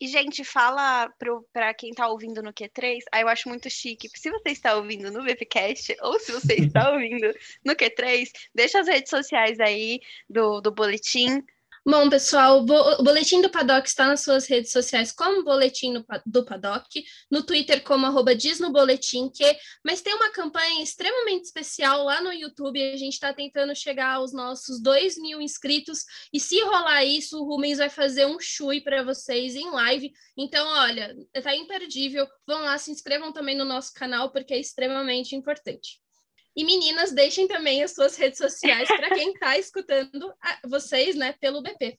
[0.00, 1.12] E, gente, fala
[1.52, 4.08] para quem está ouvindo no Q3, aí eu acho muito chique.
[4.14, 7.32] Se você está ouvindo no VPcast ou se você está ouvindo
[7.64, 11.44] no Q3, deixa as redes sociais aí do, do boletim
[11.90, 17.02] Bom, pessoal, o Boletim do Paddock está nas suas redes sociais como Boletim do Paddock,
[17.30, 22.20] no Twitter como arroba diz no boletim que, mas tem uma campanha extremamente especial lá
[22.20, 27.06] no YouTube, a gente está tentando chegar aos nossos 2 mil inscritos, e se rolar
[27.06, 32.28] isso, o Rubens vai fazer um chui para vocês em live, então, olha, tá imperdível,
[32.46, 36.02] vão lá, se inscrevam também no nosso canal, porque é extremamente importante.
[36.58, 40.34] E meninas, deixem também as suas redes sociais para quem está escutando
[40.68, 41.96] vocês, né, pelo BP.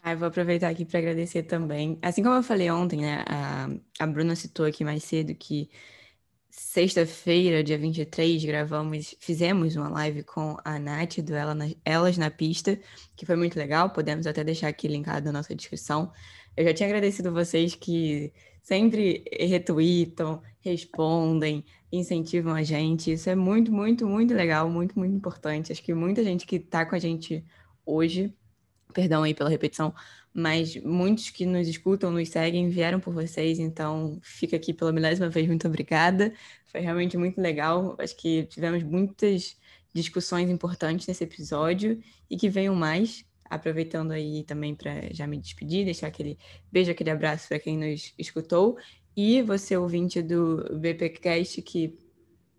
[0.00, 1.98] Ah, eu vou aproveitar aqui para agradecer também.
[2.00, 3.24] Assim como eu falei ontem, né?
[3.26, 5.70] A, a Bruna citou aqui mais cedo que
[6.50, 12.30] sexta-feira, dia 23, gravamos, fizemos uma live com a Nath do Ela na, Elas na
[12.30, 12.78] Pista,
[13.16, 13.90] que foi muito legal.
[13.90, 16.12] Podemos até deixar aqui linkado na nossa descrição.
[16.56, 18.32] Eu já tinha agradecido vocês que
[18.62, 23.12] sempre retweetam, respondem, incentivam a gente.
[23.12, 25.72] Isso é muito, muito, muito legal, muito, muito importante.
[25.72, 27.44] Acho que muita gente que está com a gente
[27.84, 28.32] hoje,
[28.94, 29.92] perdão aí pela repetição,
[30.32, 35.28] mas muitos que nos escutam, nos seguem, vieram por vocês, então fica aqui pela milésima
[35.28, 36.32] vez, muito obrigada.
[36.66, 37.96] Foi realmente muito legal.
[37.98, 39.56] Acho que tivemos muitas
[39.92, 43.24] discussões importantes nesse episódio e que venham mais.
[43.48, 46.38] Aproveitando aí também para já me despedir, deixar aquele
[46.70, 48.78] beijo, aquele abraço para quem nos escutou.
[49.16, 51.98] E você, ouvinte do BPcast, que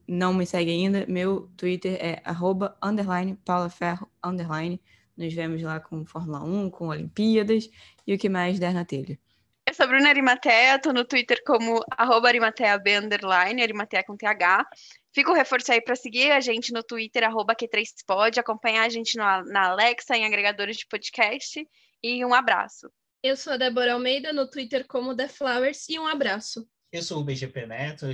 [0.07, 4.79] não me segue ainda, meu Twitter é arroba, underline, Paula Ferro, underline.
[5.15, 7.69] Nos vemos lá com Fórmula 1, com Olimpíadas
[8.05, 9.17] e o que mais der na telha.
[9.65, 14.67] Eu sou Bruna Arimatea, tô no Twitter como arroba arimateab, underline, arimatea com TH.
[15.13, 19.15] Fica o reforço aí para seguir a gente no Twitter, arroba Q3pod, acompanhar a gente
[19.15, 21.63] no, na Alexa, em agregadores de podcast.
[22.01, 22.89] E um abraço.
[23.21, 26.67] Eu sou a Débora Almeida, no Twitter como The Flowers, e um abraço.
[26.91, 28.07] Eu sou o BGP Neto,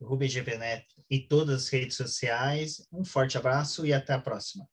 [0.00, 2.86] Rubem GP Neto em todas as redes sociais.
[2.90, 4.66] Um forte abraço e até a próxima.